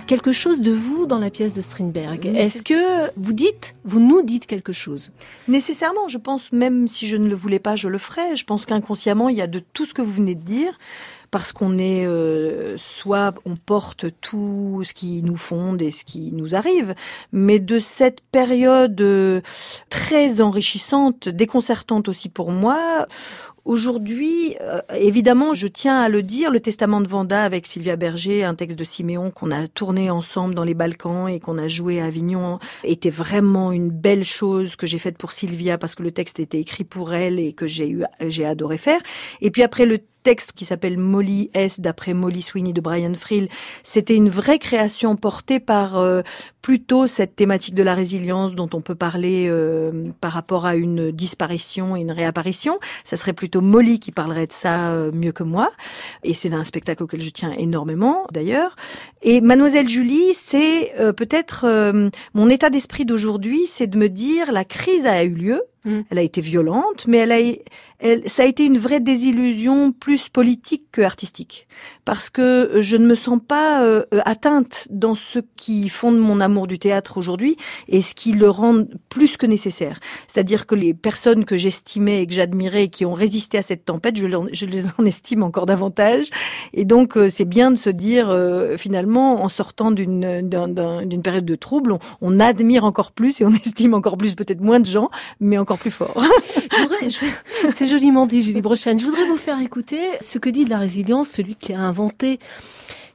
quelque 0.08 0.31
chose 0.31 0.62
de 0.62 0.71
vous 0.71 1.08
dans 1.08 1.19
la 1.19 1.29
pièce 1.29 1.53
de 1.53 1.62
Strindberg? 1.62 2.25
Est-ce 2.25 2.63
que 2.63 3.12
vous 3.19 3.34
dites, 3.34 3.75
vous 3.84 3.99
nous 3.99 4.21
dites 4.21 4.47
quelque 4.47 4.73
chose? 4.73 5.12
Nécessairement, 5.47 6.08
je 6.08 6.17
pense, 6.17 6.51
même 6.53 6.88
si 6.88 7.08
je 7.08 7.17
ne 7.17 7.27
le 7.27 7.36
voulais 7.36 7.60
pas, 7.60 7.75
je 7.75 7.89
le 7.89 7.97
ferais. 7.97 8.36
Je 8.36 8.45
pense 8.45 8.65
qu'inconsciemment, 8.65 9.29
il 9.29 9.36
y 9.36 9.41
a 9.41 9.47
de 9.47 9.60
tout 9.60 9.86
ce 9.86 9.93
que 9.93 10.01
vous 10.01 10.12
venez 10.12 10.36
de 10.36 10.43
dire, 10.43 10.79
parce 11.36 11.52
qu'on 11.52 11.78
est, 11.78 12.06
euh, 12.06 12.78
soit 12.78 13.34
on 13.43 13.58
porte 13.58 14.06
tout 14.21 14.84
ce 14.86 14.93
qui 14.93 15.21
nous 15.21 15.36
fonde 15.36 15.82
et 15.82 15.91
ce 15.91 16.06
qui 16.06 16.32
nous 16.32 16.56
arrive, 16.56 16.95
mais 17.34 17.60
de 17.60 17.78
cette 17.78 18.21
période 18.21 19.02
euh, 19.02 19.41
très 19.89 20.39
enrichissante, 20.39 21.28
déconcertante 21.28 22.08
aussi 22.08 22.30
pour 22.30 22.54
moi, 22.54 23.06
Aujourd'hui, 23.65 24.56
euh, 24.62 24.80
évidemment, 24.95 25.54
je 25.54 25.65
tiens 25.65 26.00
à 26.00 26.08
le 26.08 26.21
dire, 26.21 26.52
le 26.52 26.60
testament 26.60 27.02
de 27.02 27.08
Vanda 27.08 27.43
avec 27.43 27.65
Sylvia 27.65 27.95
Berger, 27.95 28.43
un 28.43 28.54
texte 28.54 28.78
de 28.78 28.84
Siméon 28.84 29.32
qu'on 29.32 29.50
a 29.50 29.67
tourné 29.67 30.12
ensemble 30.12 30.54
dans 30.54 30.63
les 30.63 30.76
Balkans 30.76 31.28
et 31.28 31.39
qu'on 31.39 31.58
a 31.58 31.67
joué 31.67 32.00
à 32.00 32.06
Avignon, 32.06 32.60
était 32.84 33.10
vraiment 33.10 33.71
une 33.71 33.89
belle 33.89 34.24
chose 34.24 34.76
que 34.76 34.86
j'ai 34.86 35.00
faite 35.00 35.17
pour 35.17 35.32
Sylvia 35.32 35.80
parce 35.80 35.95
que 35.95 36.04
le 36.04 36.12
texte 36.12 36.39
était 36.39 36.60
écrit 36.60 36.84
pour 36.84 37.15
elle 37.15 37.39
et 37.39 37.54
que 37.54 37.65
j'ai 37.65 37.89
eu, 37.89 38.04
j'ai 38.28 38.45
adoré 38.45 38.78
faire. 38.78 39.02
Et 39.41 39.50
puis 39.50 39.63
après 39.63 39.88
le 39.88 39.98
texte 40.25 40.53
qui 40.53 40.65
s'appelle 40.65 40.97
Molly 40.97 41.51
S 41.53 41.79
d'après 41.79 42.15
Molly 42.15 42.41
Sweeney 42.41 42.73
de 42.73 42.81
Brian 42.81 43.13
Friel, 43.13 43.47
c'était 43.83 44.15
une 44.15 44.27
vraie 44.27 44.57
création 44.57 45.15
portée 45.15 45.59
par 45.59 45.97
euh, 45.97 46.23
plutôt 46.63 47.05
cette 47.05 47.35
thématique 47.35 47.75
de 47.75 47.83
la 47.83 47.93
résilience 47.93 48.55
dont 48.55 48.67
on 48.73 48.81
peut 48.81 48.95
parler 48.95 49.45
euh, 49.47 50.05
par 50.19 50.31
rapport 50.31 50.65
à 50.65 50.75
une 50.75 51.11
disparition 51.11 51.95
et 51.95 52.01
une 52.01 52.11
réapparition. 52.11 52.79
Ça 53.03 53.17
serait 53.17 53.33
plutôt 53.33 53.61
Molly 53.61 53.99
qui 53.99 54.11
parlerait 54.11 54.47
de 54.47 54.51
ça 54.51 54.89
euh, 54.89 55.11
mieux 55.13 55.31
que 55.31 55.43
moi. 55.43 55.71
Et 56.23 56.33
c'est 56.33 56.51
un 56.53 56.63
spectacle 56.63 57.03
auquel 57.03 57.21
je 57.21 57.29
tiens 57.29 57.51
énormément 57.51 58.25
d'ailleurs. 58.31 58.75
Et 59.21 59.41
Mademoiselle 59.41 59.88
Julie, 59.88 60.33
c'est 60.33 60.99
euh, 60.99 61.13
peut-être 61.13 61.65
euh, 61.67 62.09
mon 62.33 62.49
état 62.49 62.71
d'esprit 62.71 63.05
d'aujourd'hui, 63.05 63.67
c'est 63.67 63.85
de 63.85 63.97
me 63.99 64.09
dire 64.09 64.51
la 64.51 64.65
crise 64.65 65.05
a 65.05 65.23
eu 65.23 65.35
lieu. 65.35 65.61
Mm. 65.86 66.02
Elle 66.10 66.17
a 66.17 66.21
été 66.24 66.41
violente, 66.41 67.06
mais 67.08 67.17
elle 67.17 67.32
a, 67.32 67.38
elle, 68.00 68.28
ça 68.30 68.43
a 68.43 68.45
été 68.45 68.65
une 68.65 68.78
vraie 68.78 69.00
désillusion 69.00 69.91
plus 69.91 70.30
politique 70.30 70.84
que 70.91 71.02
artistique. 71.02 71.67
Parce 72.06 72.30
que 72.30 72.80
je 72.82 72.98
ne 72.98 73.06
me 73.08 73.15
sens 73.15 73.39
pas 73.48 73.84
euh, 73.84 74.04
atteinte 74.26 74.88
dans 74.89 75.15
ce 75.15 75.39
qui 75.56 75.89
fonde 75.89 76.17
mon 76.17 76.39
amour 76.39 76.67
du 76.67 76.78
théâtre 76.80 77.17
aujourd'hui 77.17 77.56
et 77.88 78.02
ce 78.02 78.13
qui 78.15 78.32
le 78.34 78.50
rend 78.50 78.84
plus 79.10 79.38
que 79.38 79.45
nécessaire. 79.45 80.00
C'est-à-dire 80.28 80.65
que 80.65 80.76
les 80.76 80.93
personnes 80.93 81.45
que 81.45 81.58
j'estimais 81.58 82.21
et 82.24 82.28
que 82.28 82.34
j'admirais 82.34 82.86
et 82.86 82.89
qui 82.89 83.06
ont 83.06 83.13
résisté 83.13 83.58
à 83.58 83.62
cette 83.62 83.86
tempête, 83.86 84.17
je, 84.17 84.26
les 84.65 84.86
en 84.98 85.06
estime 85.06 85.43
encore 85.43 85.65
davantage. 85.65 86.30
Et 86.74 86.86
donc, 86.86 87.17
euh, 87.17 87.30
c'est 87.30 87.45
bien 87.45 87.71
de 87.71 87.76
se 87.76 87.89
dire, 87.89 88.30
euh, 88.30 88.78
finalement, 88.78 89.43
en 89.43 89.50
sortant 89.50 89.91
d'une 89.91 90.15
d'un- 90.50 90.67
d'un- 90.67 91.06
d'une 91.06 91.21
période 91.21 91.45
de 91.45 91.56
trouble, 91.56 91.91
on, 91.93 92.00
on 92.21 92.39
admire 92.39 92.84
encore 92.86 93.12
plus 93.12 93.41
et 93.41 93.45
on 93.45 93.52
estime 93.65 93.93
encore 93.93 94.17
plus 94.17 94.36
peut-être 94.36 94.62
moins 94.62 94.80
de 94.80 94.86
gens, 94.86 95.10
mais 95.39 95.58
encore 95.58 95.74
plus 95.77 95.91
fort. 95.91 96.21
C'est 97.71 97.88
joliment 97.88 98.25
dit, 98.25 98.41
Julie 98.41 98.61
Brochen. 98.61 98.99
Je 98.99 99.05
voudrais 99.05 99.25
vous 99.25 99.38
faire 99.38 99.59
écouter 99.59 99.99
ce 100.21 100.38
que 100.39 100.49
dit 100.49 100.65
de 100.65 100.69
la 100.69 100.79
résilience 100.79 101.29
celui 101.29 101.55
qui 101.55 101.73
a 101.73 101.79
inventé, 101.79 102.39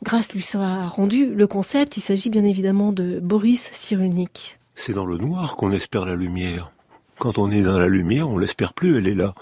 grâce 0.02 0.32
lui 0.32 0.42
sera 0.42 0.88
rendu 0.88 1.34
le 1.34 1.46
concept. 1.46 1.96
Il 1.96 2.00
s'agit 2.00 2.30
bien 2.30 2.44
évidemment 2.44 2.92
de 2.92 3.20
Boris 3.20 3.70
Cyrulnik. 3.72 4.58
C'est 4.74 4.94
dans 4.94 5.06
le 5.06 5.18
noir 5.18 5.56
qu'on 5.56 5.72
espère 5.72 6.06
la 6.06 6.16
lumière. 6.16 6.72
Quand 7.18 7.36
on 7.36 7.50
est 7.50 7.62
dans 7.62 7.78
la 7.78 7.88
lumière, 7.88 8.30
on 8.30 8.38
l'espère 8.38 8.72
plus, 8.72 8.96
elle 8.96 9.06
est 9.06 9.14
là. 9.14 9.34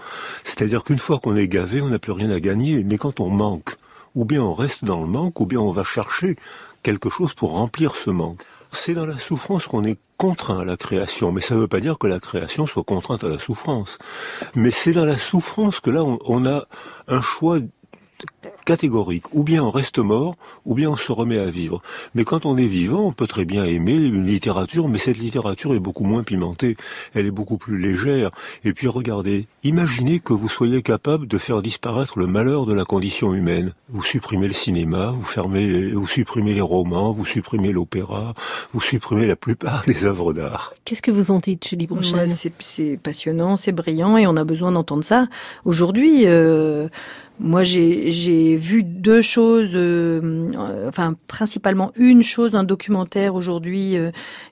C'est-à-dire 0.42 0.82
qu'une 0.82 0.98
fois 0.98 1.20
qu'on 1.20 1.36
est 1.36 1.46
gavé, 1.46 1.80
on 1.80 1.88
n'a 1.88 2.00
plus 2.00 2.12
rien 2.12 2.30
à 2.30 2.40
gagner. 2.40 2.82
Mais 2.82 2.98
quand 2.98 3.20
on 3.20 3.30
manque, 3.30 3.76
ou 4.16 4.24
bien 4.24 4.42
on 4.42 4.52
reste 4.52 4.84
dans 4.84 5.00
le 5.00 5.06
manque, 5.06 5.40
ou 5.40 5.46
bien 5.46 5.60
on 5.60 5.70
va 5.70 5.84
chercher 5.84 6.36
quelque 6.82 7.08
chose 7.08 7.34
pour 7.34 7.52
remplir 7.52 7.94
ce 7.94 8.10
manque. 8.10 8.42
C'est 8.72 8.94
dans 8.94 9.06
la 9.06 9.18
souffrance 9.18 9.66
qu'on 9.66 9.84
est 9.84 9.98
contraint 10.16 10.60
à 10.60 10.64
la 10.64 10.76
création, 10.76 11.32
mais 11.32 11.40
ça 11.40 11.54
ne 11.54 11.60
veut 11.60 11.68
pas 11.68 11.80
dire 11.80 11.96
que 11.98 12.06
la 12.06 12.20
création 12.20 12.66
soit 12.66 12.82
contrainte 12.84 13.24
à 13.24 13.28
la 13.28 13.38
souffrance. 13.38 13.98
Mais 14.54 14.70
c'est 14.70 14.92
dans 14.92 15.04
la 15.04 15.16
souffrance 15.16 15.80
que 15.80 15.90
là, 15.90 16.04
on, 16.04 16.46
a 16.46 16.66
un 17.06 17.20
choix 17.20 17.58
catégorique. 18.68 19.34
Ou 19.34 19.42
bien 19.44 19.64
on 19.64 19.70
reste 19.70 19.98
mort, 19.98 20.34
ou 20.66 20.74
bien 20.74 20.90
on 20.90 20.96
se 20.96 21.10
remet 21.10 21.38
à 21.38 21.46
vivre. 21.50 21.80
Mais 22.14 22.24
quand 22.24 22.44
on 22.44 22.56
est 22.58 22.66
vivant, 22.66 23.00
on 23.06 23.12
peut 23.12 23.26
très 23.26 23.46
bien 23.46 23.64
aimer 23.64 23.94
une 23.94 24.26
littérature, 24.26 24.88
mais 24.88 24.98
cette 24.98 25.16
littérature 25.18 25.74
est 25.74 25.80
beaucoup 25.80 26.04
moins 26.04 26.22
pimentée, 26.22 26.76
elle 27.14 27.24
est 27.24 27.30
beaucoup 27.30 27.56
plus 27.56 27.78
légère. 27.78 28.30
Et 28.64 28.74
puis 28.74 28.86
regardez, 28.86 29.46
imaginez 29.64 30.20
que 30.20 30.34
vous 30.34 30.50
soyez 30.50 30.82
capable 30.82 31.26
de 31.26 31.38
faire 31.38 31.62
disparaître 31.62 32.18
le 32.18 32.26
malheur 32.26 32.66
de 32.66 32.74
la 32.74 32.84
condition 32.84 33.32
humaine. 33.34 33.72
Vous 33.88 34.02
supprimez 34.04 34.46
le 34.48 34.52
cinéma, 34.52 35.14
vous 35.18 35.24
fermez, 35.24 35.88
vous 35.92 36.06
supprimez 36.06 36.52
les 36.52 36.60
romans, 36.60 37.12
vous 37.12 37.24
supprimez 37.24 37.72
l'opéra, 37.72 38.34
vous 38.74 38.82
supprimez 38.82 39.26
la 39.26 39.36
plupart 39.36 39.82
des 39.86 40.04
œuvres 40.04 40.34
d'art. 40.34 40.74
Qu'est-ce 40.84 41.00
que 41.00 41.10
vous 41.10 41.30
en 41.30 41.38
dites, 41.38 41.66
Julie 41.66 41.88
Ouais, 41.90 42.26
c'est- 42.28 42.52
C'est 42.60 42.98
passionnant, 43.02 43.56
c'est 43.56 43.72
brillant 43.72 44.18
et 44.18 44.26
on 44.26 44.36
a 44.36 44.44
besoin 44.44 44.72
d'entendre 44.72 45.04
ça. 45.04 45.26
Aujourd'hui, 45.64 46.24
euh, 46.26 46.88
moi 47.40 47.62
j'ai 47.62 48.10
j'ai 48.10 48.56
vu 48.58 48.82
deux 48.82 49.22
choses, 49.22 49.72
euh, 49.74 50.50
euh, 50.54 50.88
enfin 50.88 51.14
principalement 51.26 51.92
une 51.96 52.22
chose, 52.22 52.54
un 52.54 52.64
documentaire 52.64 53.34
aujourd'hui 53.34 53.96
euh, 53.96 54.10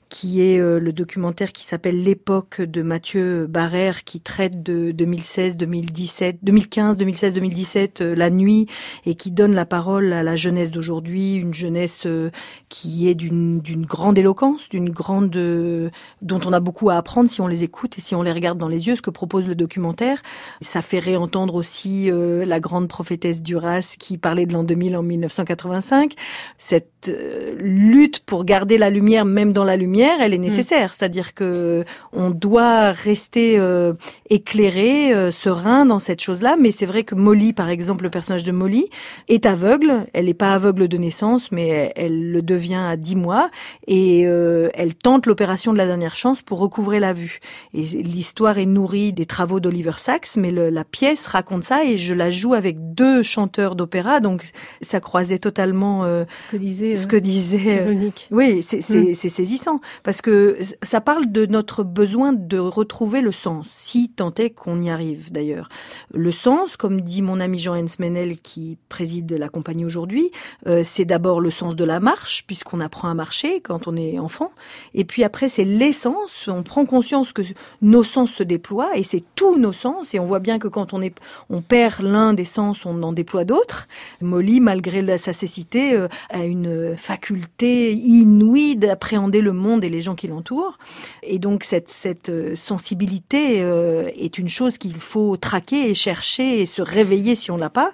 qui 0.08 0.42
est 0.42 0.58
euh, 0.58 0.78
le 0.78 0.92
documentaire 0.92 1.52
qui 1.52 1.64
s'appelle 1.64 2.02
L'époque 2.02 2.60
de 2.60 2.82
Mathieu 2.82 3.46
Barrère 3.46 4.04
qui 4.04 4.20
traite 4.20 4.62
de 4.62 4.92
2016, 4.92 5.56
2017, 5.56 6.38
2015, 6.42 6.98
2016, 6.98 7.34
2017, 7.34 8.00
euh, 8.00 8.14
la 8.14 8.30
nuit 8.30 8.66
et 9.04 9.14
qui 9.14 9.30
donne 9.30 9.54
la 9.54 9.66
parole 9.66 10.12
à 10.12 10.22
la 10.22 10.36
jeunesse 10.36 10.70
d'aujourd'hui, 10.70 11.34
une 11.34 11.54
jeunesse 11.54 12.04
euh, 12.06 12.30
qui 12.68 13.08
est 13.08 13.14
d'une 13.14 13.60
grande 13.86 14.18
éloquence, 14.18 14.68
d'une 14.68 14.90
grande 14.90 15.34
euh, 15.36 15.90
dont 16.22 16.40
on 16.46 16.52
a 16.52 16.60
beaucoup 16.60 16.90
à 16.90 16.96
apprendre 16.96 17.28
si 17.28 17.40
on 17.40 17.46
les 17.46 17.64
écoute 17.64 17.98
et 17.98 18.00
si 18.00 18.14
on 18.14 18.22
les 18.22 18.32
regarde 18.32 18.58
dans 18.58 18.68
les 18.68 18.86
yeux, 18.86 18.96
ce 18.96 19.02
que 19.02 19.10
propose 19.10 19.48
le 19.48 19.54
documentaire. 19.54 20.22
Ça 20.60 20.82
fait 20.82 20.98
réentendre 20.98 21.54
aussi 21.54 22.10
la 22.10 22.60
grande 22.60 22.88
prophétesse 22.88 23.42
Duras 23.42 23.96
qui 23.98 24.18
parlait 24.18 24.46
de 24.46 24.52
l'an 24.52 24.64
2000 24.64 24.96
en 24.96 25.02
1985. 25.02 26.14
Cette 26.58 27.12
lutte 27.58 28.20
pour 28.20 28.44
garder 28.44 28.78
la 28.78 28.90
lumière, 28.90 29.24
même 29.24 29.52
dans 29.52 29.64
la 29.64 29.76
lumière, 29.76 29.95
elle 30.02 30.34
est 30.34 30.38
nécessaire. 30.38 30.92
C'est-à-dire 30.92 31.34
que 31.34 31.84
on 32.12 32.30
doit 32.30 32.90
rester 32.92 33.58
euh, 33.58 33.92
éclairé, 34.30 35.12
euh, 35.14 35.30
serein 35.30 35.86
dans 35.86 35.98
cette 35.98 36.20
chose-là. 36.20 36.56
Mais 36.60 36.70
c'est 36.70 36.86
vrai 36.86 37.04
que 37.04 37.14
Molly, 37.14 37.52
par 37.52 37.68
exemple, 37.68 38.04
le 38.04 38.10
personnage 38.10 38.44
de 38.44 38.52
Molly, 38.52 38.86
est 39.28 39.46
aveugle. 39.46 40.06
Elle 40.12 40.26
n'est 40.26 40.34
pas 40.34 40.52
aveugle 40.54 40.88
de 40.88 40.96
naissance, 40.96 41.50
mais 41.52 41.68
elle, 41.68 41.92
elle 41.96 42.32
le 42.32 42.42
devient 42.42 42.74
à 42.88 42.96
10 42.96 43.16
mois. 43.16 43.50
Et 43.86 44.24
euh, 44.26 44.68
elle 44.74 44.94
tente 44.94 45.26
l'opération 45.26 45.72
de 45.72 45.78
la 45.78 45.86
dernière 45.86 46.14
chance 46.16 46.42
pour 46.42 46.58
recouvrer 46.58 47.00
la 47.00 47.12
vue. 47.12 47.40
Et 47.74 47.82
l'histoire 47.82 48.58
est 48.58 48.66
nourrie 48.66 49.12
des 49.12 49.26
travaux 49.26 49.60
d'Oliver 49.60 49.92
Sacks, 49.98 50.28
mais 50.36 50.50
le- 50.50 50.70
la 50.70 50.84
pièce 50.84 51.26
raconte 51.26 51.62
ça 51.62 51.84
et 51.84 51.98
je 51.98 52.14
la 52.14 52.30
joue 52.30 52.54
avec 52.54 52.76
deux 52.94 53.22
chanteurs 53.22 53.76
d'opéra, 53.76 54.20
donc 54.20 54.42
ça 54.82 55.00
croisait 55.00 55.38
totalement 55.38 56.04
Ce 56.04 56.26
que 56.50 56.56
disait, 56.56 56.96
ce 56.96 57.06
que 57.06 57.16
disait. 57.16 57.58
Cyrulnik. 57.58 58.28
oui, 58.30 58.62
c'est 58.62 58.78
Mm. 58.88 59.14
c'est 59.14 59.28
saisissant 59.28 59.80
parce 60.02 60.20
que 60.20 60.58
ça 60.82 61.00
parle 61.00 61.30
de 61.30 61.46
notre 61.46 61.82
besoin 61.82 62.32
de 62.32 62.58
retrouver 62.58 63.20
le 63.20 63.32
sens, 63.32 63.68
si 63.74 64.08
tant 64.08 64.32
est 64.34 64.50
qu'on 64.50 64.80
y 64.82 64.90
arrive 64.90 65.32
d'ailleurs. 65.32 65.68
Le 66.12 66.30
sens, 66.30 66.76
comme 66.76 67.00
dit 67.00 67.22
mon 67.22 67.40
ami 67.40 67.58
Jean 67.58 67.76
Hensmenel 67.76 68.38
qui 68.38 68.78
préside 68.88 69.32
la 69.32 69.48
compagnie 69.48 69.84
aujourd'hui, 69.84 70.30
euh, 70.66 70.82
c'est 70.84 71.04
d'abord 71.04 71.40
le 71.40 71.50
sens 71.50 71.76
de 71.76 71.84
la 71.84 72.00
marche 72.00 72.44
puisqu'on 72.46 72.80
apprend 72.80 73.08
à 73.08 73.14
marcher 73.14 73.60
quand 73.60 73.88
on 73.88 73.96
est 73.96 74.18
enfant, 74.18 74.52
et 74.94 75.04
puis 75.04 75.24
après 75.24 75.48
c'est 75.48 75.64
l'essence. 75.64 76.48
On 76.48 76.62
prend 76.62 76.86
conscience 76.86 77.32
que 77.32 77.42
nos 77.82 78.04
sens 78.04 78.30
se 78.32 78.42
déploient 78.42 78.96
et 78.96 79.02
c'est 79.02 79.24
tous 79.34 79.56
nos 79.58 79.72
sens 79.72 80.14
et 80.14 80.18
on 80.18 80.24
voit 80.24 80.40
bien 80.40 80.58
que 80.58 80.68
quand 80.68 80.94
on 80.94 81.62
perd 81.62 82.02
l'un 82.02 82.34
des 82.34 82.44
sens, 82.44 82.86
on 82.86 83.02
en 83.02 83.12
déploie 83.12 83.44
d'autres. 83.44 83.88
Molly, 84.20 84.60
malgré 84.60 85.18
sa 85.18 85.32
cécité, 85.32 85.94
euh, 85.94 86.08
a 86.30 86.44
une 86.44 86.96
faculté 86.96 87.92
inouïe 87.92 88.76
d'appréhender 88.76 89.40
le 89.40 89.52
monde 89.52 89.75
et 89.84 89.88
les 89.88 90.00
gens 90.00 90.14
qui 90.14 90.28
l'entourent. 90.28 90.78
Et 91.22 91.38
donc 91.38 91.64
cette, 91.64 91.88
cette 91.88 92.28
euh, 92.28 92.56
sensibilité 92.56 93.62
euh, 93.62 94.08
est 94.16 94.38
une 94.38 94.48
chose 94.48 94.78
qu'il 94.78 94.96
faut 94.96 95.36
traquer 95.36 95.90
et 95.90 95.94
chercher 95.94 96.60
et 96.60 96.66
se 96.66 96.82
réveiller 96.82 97.34
si 97.34 97.50
on 97.50 97.56
l'a 97.56 97.70
pas. 97.70 97.92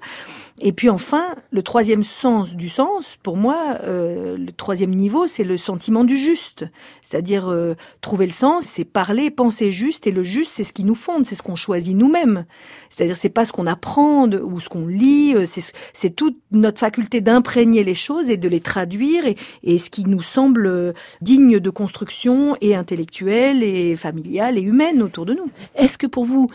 Et 0.60 0.72
puis 0.72 0.90
enfin, 0.90 1.34
le 1.50 1.62
troisième 1.62 2.02
sens 2.02 2.54
du 2.54 2.68
sens, 2.68 3.16
pour 3.22 3.36
moi, 3.36 3.78
euh, 3.84 4.36
le 4.36 4.52
troisième 4.52 4.90
niveau, 4.90 5.26
c'est 5.26 5.44
le 5.44 5.56
sentiment 5.56 6.04
du 6.04 6.16
juste. 6.16 6.66
C'est-à-dire 7.02 7.50
euh, 7.50 7.74
trouver 8.00 8.26
le 8.26 8.32
sens, 8.32 8.64
c'est 8.66 8.84
parler, 8.84 9.30
penser 9.30 9.72
juste, 9.72 10.06
et 10.06 10.10
le 10.10 10.22
juste, 10.22 10.52
c'est 10.52 10.64
ce 10.64 10.72
qui 10.72 10.84
nous 10.84 10.94
fonde, 10.94 11.24
c'est 11.24 11.34
ce 11.34 11.42
qu'on 11.42 11.56
choisit 11.56 11.96
nous-mêmes. 11.96 12.44
C'est-à-dire, 12.90 13.16
c'est 13.16 13.30
pas 13.30 13.46
ce 13.46 13.52
qu'on 13.52 13.66
apprend 13.66 14.30
ou 14.30 14.60
ce 14.60 14.68
qu'on 14.68 14.86
lit, 14.86 15.34
euh, 15.34 15.46
c'est 15.46 16.10
toute 16.10 16.36
notre 16.50 16.78
faculté 16.78 17.20
d'imprégner 17.20 17.82
les 17.82 17.94
choses 17.94 18.28
et 18.28 18.36
de 18.36 18.48
les 18.48 18.60
traduire, 18.60 19.24
et, 19.24 19.36
et 19.62 19.78
ce 19.78 19.88
qui 19.88 20.04
nous 20.04 20.22
semble 20.22 20.94
digne 21.22 21.60
de 21.60 21.70
construction 21.70 22.56
et 22.60 22.74
intellectuelle 22.74 23.62
et 23.62 23.96
familiale 23.96 24.58
et 24.58 24.62
humaine 24.62 25.02
autour 25.02 25.24
de 25.24 25.32
nous. 25.32 25.48
Est-ce 25.74 25.96
que 25.96 26.06
pour 26.06 26.24
vous, 26.24 26.50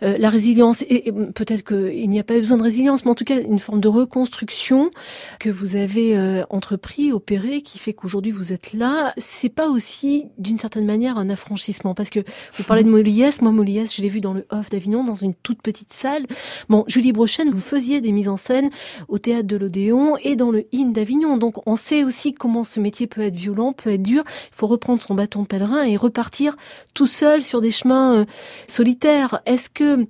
la 0.00 0.30
résilience, 0.30 0.84
et 0.88 1.12
peut-être 1.34 1.64
qu'il 1.64 2.10
n'y 2.10 2.18
a 2.18 2.24
pas 2.24 2.36
besoin 2.36 2.58
de 2.58 2.62
résilience, 2.62 3.04
mais 3.04 3.12
en 3.12 3.14
tout 3.14 3.24
cas 3.24 3.31
une 3.40 3.58
forme 3.58 3.80
de 3.80 3.88
reconstruction 3.88 4.90
que 5.38 5.50
vous 5.50 5.76
avez 5.76 6.16
euh, 6.16 6.44
entrepris, 6.50 7.12
opéré, 7.12 7.62
qui 7.62 7.78
fait 7.78 7.92
qu'aujourd'hui 7.92 8.32
vous 8.32 8.52
êtes 8.52 8.72
là, 8.72 9.12
c'est 9.16 9.48
pas 9.48 9.68
aussi 9.68 10.26
d'une 10.38 10.58
certaine 10.58 10.86
manière 10.86 11.16
un 11.16 11.30
affranchissement 11.30 11.94
Parce 11.94 12.10
que 12.10 12.20
vous 12.56 12.64
parlez 12.64 12.84
de 12.84 12.88
Moliès, 12.88 13.42
moi 13.42 13.52
Moliès, 13.52 13.94
je 13.94 14.02
l'ai 14.02 14.08
vu 14.08 14.20
dans 14.20 14.34
le 14.34 14.46
Off 14.50 14.70
d'Avignon, 14.70 15.04
dans 15.04 15.14
une 15.14 15.34
toute 15.34 15.62
petite 15.62 15.92
salle. 15.92 16.26
Bon, 16.68 16.84
Julie 16.86 17.12
Brochen, 17.12 17.50
vous 17.50 17.60
faisiez 17.60 18.00
des 18.00 18.12
mises 18.12 18.28
en 18.28 18.36
scène 18.36 18.70
au 19.08 19.18
théâtre 19.18 19.46
de 19.46 19.56
l'Odéon 19.56 20.16
et 20.22 20.36
dans 20.36 20.50
le 20.50 20.66
IN 20.72 20.90
d'Avignon, 20.90 21.36
donc 21.36 21.66
on 21.66 21.76
sait 21.76 22.04
aussi 22.04 22.32
comment 22.32 22.64
ce 22.64 22.80
métier 22.80 23.06
peut 23.06 23.22
être 23.22 23.36
violent, 23.36 23.72
peut 23.72 23.90
être 23.90 24.02
dur. 24.02 24.22
Il 24.26 24.56
faut 24.56 24.66
reprendre 24.66 25.00
son 25.00 25.14
bâton 25.14 25.44
pèlerin 25.44 25.84
et 25.84 25.96
repartir 25.96 26.56
tout 26.94 27.06
seul 27.06 27.42
sur 27.42 27.60
des 27.60 27.70
chemins 27.70 28.20
euh, 28.20 28.24
solitaires. 28.66 29.40
Est-ce 29.46 29.70
que 29.70 30.06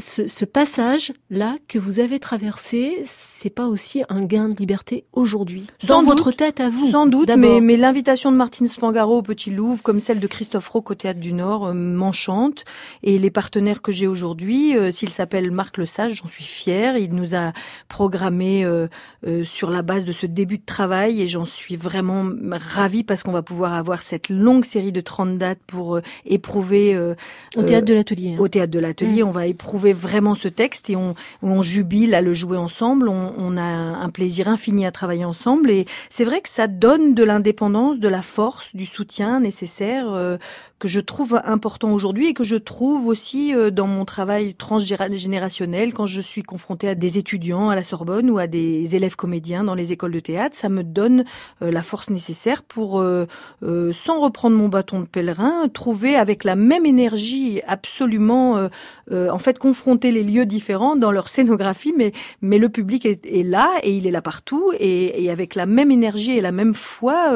ce, 0.00 0.26
ce 0.26 0.44
passage-là 0.44 1.56
que 1.68 1.78
vous 1.78 2.00
avez 2.00 2.18
traversé, 2.18 3.02
c'est 3.06 3.50
pas 3.50 3.66
aussi 3.68 4.02
un 4.08 4.22
gain 4.24 4.48
de 4.48 4.56
liberté 4.56 5.04
aujourd'hui? 5.12 5.66
Sans 5.78 5.88
Dans 5.88 6.00
doute. 6.10 6.18
votre 6.18 6.32
tête 6.32 6.58
à 6.60 6.68
vous 6.68 6.90
Sans 6.90 7.06
doute, 7.06 7.30
mais, 7.36 7.60
mais 7.60 7.76
l'invitation 7.76 8.32
de 8.32 8.36
Martine 8.36 8.66
Spangaro 8.66 9.18
au 9.18 9.22
Petit 9.22 9.50
Louvre, 9.50 9.82
comme 9.82 10.00
celle 10.00 10.18
de 10.18 10.26
Christophe 10.26 10.66
Roque 10.68 10.90
au 10.90 10.94
Théâtre 10.94 11.20
du 11.20 11.32
Nord, 11.32 11.66
euh, 11.66 11.72
m'enchante. 11.74 12.64
Et 13.02 13.18
les 13.18 13.30
partenaires 13.30 13.82
que 13.82 13.92
j'ai 13.92 14.06
aujourd'hui, 14.06 14.76
euh, 14.76 14.90
s'il 14.90 15.10
s'appelle 15.10 15.50
Marc 15.50 15.76
Le 15.78 15.86
Sage, 15.86 16.14
j'en 16.14 16.26
suis 16.28 16.44
fière. 16.44 16.96
Il 16.96 17.14
nous 17.14 17.34
a 17.34 17.52
programmé 17.88 18.64
euh, 18.64 18.88
euh, 19.26 19.44
sur 19.44 19.70
la 19.70 19.82
base 19.82 20.04
de 20.04 20.12
ce 20.12 20.26
début 20.26 20.58
de 20.58 20.64
travail 20.64 21.20
et 21.20 21.28
j'en 21.28 21.44
suis 21.44 21.76
vraiment 21.76 22.26
ravie 22.50 23.04
parce 23.04 23.22
qu'on 23.22 23.32
va 23.32 23.42
pouvoir 23.42 23.74
avoir 23.74 24.02
cette 24.02 24.30
longue 24.30 24.64
série 24.64 24.92
de 24.92 25.00
30 25.00 25.36
dates 25.38 25.58
pour 25.66 25.96
euh, 25.96 26.02
éprouver... 26.24 26.94
euh, 26.94 27.14
Au 27.56 27.62
théâtre 27.62 27.86
de 27.86 27.94
l'atelier. 27.94 28.34
hein. 28.38 28.40
Au 28.40 28.48
théâtre 28.48 28.70
de 28.72 28.78
l'atelier, 28.78 29.22
on 29.22 29.30
va 29.30 29.46
éprouver 29.46 29.89
vraiment 29.92 30.34
ce 30.34 30.48
texte 30.48 30.90
et 30.90 30.96
on, 30.96 31.14
jubile 31.62 32.14
à 32.14 32.20
le 32.20 32.32
jouer 32.32 32.56
ensemble. 32.56 33.08
On, 33.08 33.34
on 33.36 33.56
a 33.56 33.62
un 33.62 34.08
plaisir 34.08 34.48
infini 34.48 34.86
à 34.86 34.92
travailler 34.92 35.24
ensemble 35.24 35.70
et 35.70 35.86
c'est 36.08 36.24
vrai 36.24 36.40
que 36.40 36.48
ça 36.48 36.66
donne 36.66 37.14
de 37.14 37.22
l'indépendance, 37.22 37.98
de 37.98 38.08
la 38.08 38.22
force, 38.22 38.74
du 38.74 38.86
soutien 38.86 39.40
nécessaire 39.40 40.10
euh, 40.10 40.38
que 40.80 40.88
je 40.88 40.98
trouve 40.98 41.38
important 41.44 41.92
aujourd'hui 41.92 42.28
et 42.28 42.34
que 42.34 42.42
je 42.42 42.56
trouve 42.56 43.06
aussi 43.06 43.54
euh, 43.54 43.70
dans 43.70 43.86
mon 43.86 44.06
travail 44.06 44.54
transgénérationnel 44.54 45.92
quand 45.92 46.06
je 46.06 46.22
suis 46.22 46.42
confrontée 46.42 46.88
à 46.88 46.94
des 46.94 47.18
étudiants 47.18 47.68
à 47.68 47.76
la 47.76 47.82
Sorbonne 47.82 48.30
ou 48.30 48.38
à 48.38 48.46
des 48.46 48.96
élèves 48.96 49.14
comédiens 49.14 49.62
dans 49.62 49.74
les 49.74 49.92
écoles 49.92 50.12
de 50.12 50.20
théâtre. 50.20 50.56
Ça 50.56 50.70
me 50.70 50.82
donne 50.82 51.24
euh, 51.62 51.70
la 51.70 51.82
force 51.82 52.08
nécessaire 52.08 52.62
pour, 52.62 53.00
euh, 53.00 53.26
sans 53.92 54.20
reprendre 54.20 54.56
mon 54.56 54.68
bâton 54.68 55.00
de 55.00 55.06
pèlerin, 55.06 55.68
trouver 55.68 56.16
avec 56.16 56.44
la 56.44 56.56
même 56.56 56.86
énergie 56.86 57.60
absolument, 57.66 58.68
en 59.10 59.38
fait, 59.38 59.58
confronter 59.58 60.10
les 60.12 60.22
lieux 60.22 60.46
différents 60.46 60.96
dans 60.96 61.12
leur 61.12 61.28
scénographie, 61.28 61.92
mais, 61.94 62.12
mais 62.40 62.56
le 62.56 62.70
public 62.70 63.04
est, 63.04 63.44
là 63.44 63.68
et 63.82 63.94
il 63.94 64.06
est 64.06 64.10
là 64.10 64.22
partout 64.22 64.72
et, 64.78 65.22
et 65.22 65.30
avec 65.30 65.54
la 65.54 65.66
même 65.66 65.90
énergie 65.90 66.32
et 66.38 66.40
la 66.40 66.52
même 66.52 66.72
foi, 66.72 67.32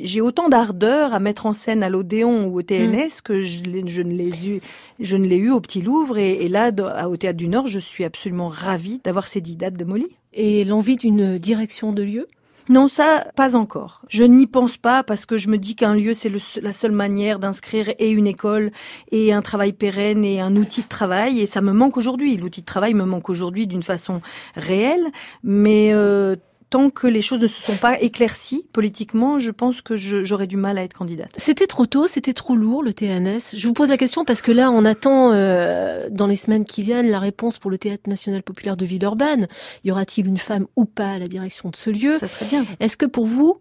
j'ai 0.00 0.20
autant 0.20 0.48
d'ardeur 0.48 1.14
à 1.14 1.20
mettre 1.20 1.46
en 1.46 1.54
scène 1.54 1.82
à 1.82 1.88
l'Odéon 1.88 2.46
ou 2.46 2.58
au 2.58 2.62
TNS 2.78 3.22
que 3.22 3.42
je, 3.42 3.60
ne 4.02 4.14
l'ai 4.14 4.48
eu, 4.48 4.60
je 5.00 5.16
ne 5.16 5.26
l'ai 5.26 5.36
eu 5.36 5.50
au 5.50 5.60
Petit 5.60 5.82
Louvre 5.82 6.18
et, 6.18 6.44
et 6.44 6.48
là, 6.48 6.70
au 7.08 7.16
Théâtre 7.16 7.36
du 7.36 7.48
Nord, 7.48 7.66
je 7.66 7.78
suis 7.78 8.04
absolument 8.04 8.48
ravie 8.48 9.00
d'avoir 9.04 9.28
ces 9.28 9.40
dix 9.40 9.56
dates 9.56 9.76
de 9.76 9.84
Molly. 9.84 10.16
Et 10.32 10.64
l'envie 10.64 10.96
d'une 10.96 11.38
direction 11.38 11.92
de 11.92 12.02
lieu? 12.02 12.26
Non, 12.70 12.88
ça, 12.88 13.26
pas 13.36 13.56
encore. 13.56 14.02
Je 14.08 14.24
n'y 14.24 14.46
pense 14.46 14.78
pas 14.78 15.02
parce 15.02 15.26
que 15.26 15.36
je 15.36 15.48
me 15.48 15.58
dis 15.58 15.76
qu'un 15.76 15.94
lieu, 15.94 16.14
c'est 16.14 16.32
la 16.62 16.72
seule 16.72 16.92
manière 16.92 17.38
d'inscrire 17.38 17.90
et 17.98 18.10
une 18.10 18.26
école 18.26 18.70
et 19.10 19.34
un 19.34 19.42
travail 19.42 19.74
pérenne 19.74 20.24
et 20.24 20.40
un 20.40 20.56
outil 20.56 20.80
de 20.80 20.88
travail. 20.88 21.40
Et 21.40 21.46
ça 21.46 21.60
me 21.60 21.72
manque 21.72 21.98
aujourd'hui. 21.98 22.36
L'outil 22.38 22.62
de 22.62 22.66
travail 22.66 22.94
me 22.94 23.04
manque 23.04 23.28
aujourd'hui 23.28 23.66
d'une 23.66 23.82
façon 23.82 24.20
réelle. 24.56 25.04
Mais 25.42 25.90
euh, 25.92 26.36
tant 26.70 26.90
que 26.90 27.06
les 27.06 27.22
choses 27.22 27.40
ne 27.40 27.46
se 27.46 27.60
sont 27.60 27.76
pas 27.76 28.00
éclaircies 28.00 28.66
politiquement, 28.72 29.38
je 29.38 29.50
pense 29.50 29.80
que 29.80 29.96
j'aurais 29.96 30.46
du 30.46 30.56
mal 30.56 30.78
à 30.78 30.82
être 30.82 30.94
candidate. 30.94 31.30
C'était 31.36 31.66
trop 31.66 31.86
tôt, 31.86 32.06
c'était 32.06 32.32
trop 32.32 32.56
lourd 32.56 32.82
le 32.82 32.92
TNS. 32.92 33.56
Je 33.56 33.66
vous 33.66 33.74
pose 33.74 33.88
la 33.88 33.96
question 33.96 34.24
parce 34.24 34.42
que 34.42 34.52
là, 34.52 34.70
on 34.70 34.84
attend 34.84 35.32
euh, 35.32 36.08
dans 36.10 36.26
les 36.26 36.36
semaines 36.36 36.64
qui 36.64 36.82
viennent 36.82 37.10
la 37.10 37.18
réponse 37.18 37.58
pour 37.58 37.70
le 37.70 37.78
Théâtre 37.78 38.08
national 38.08 38.42
populaire 38.42 38.76
de 38.76 38.84
Villeurbanne. 38.84 39.48
Y 39.84 39.90
aura-t-il 39.90 40.26
une 40.26 40.36
femme 40.36 40.66
ou 40.76 40.84
pas 40.84 41.12
à 41.12 41.18
la 41.18 41.28
direction 41.28 41.70
de 41.70 41.76
ce 41.76 41.90
lieu? 41.90 42.18
Ça 42.18 42.28
serait 42.28 42.46
bien. 42.46 42.64
Est-ce 42.80 42.96
que 42.96 43.06
pour 43.06 43.26
vous, 43.26 43.60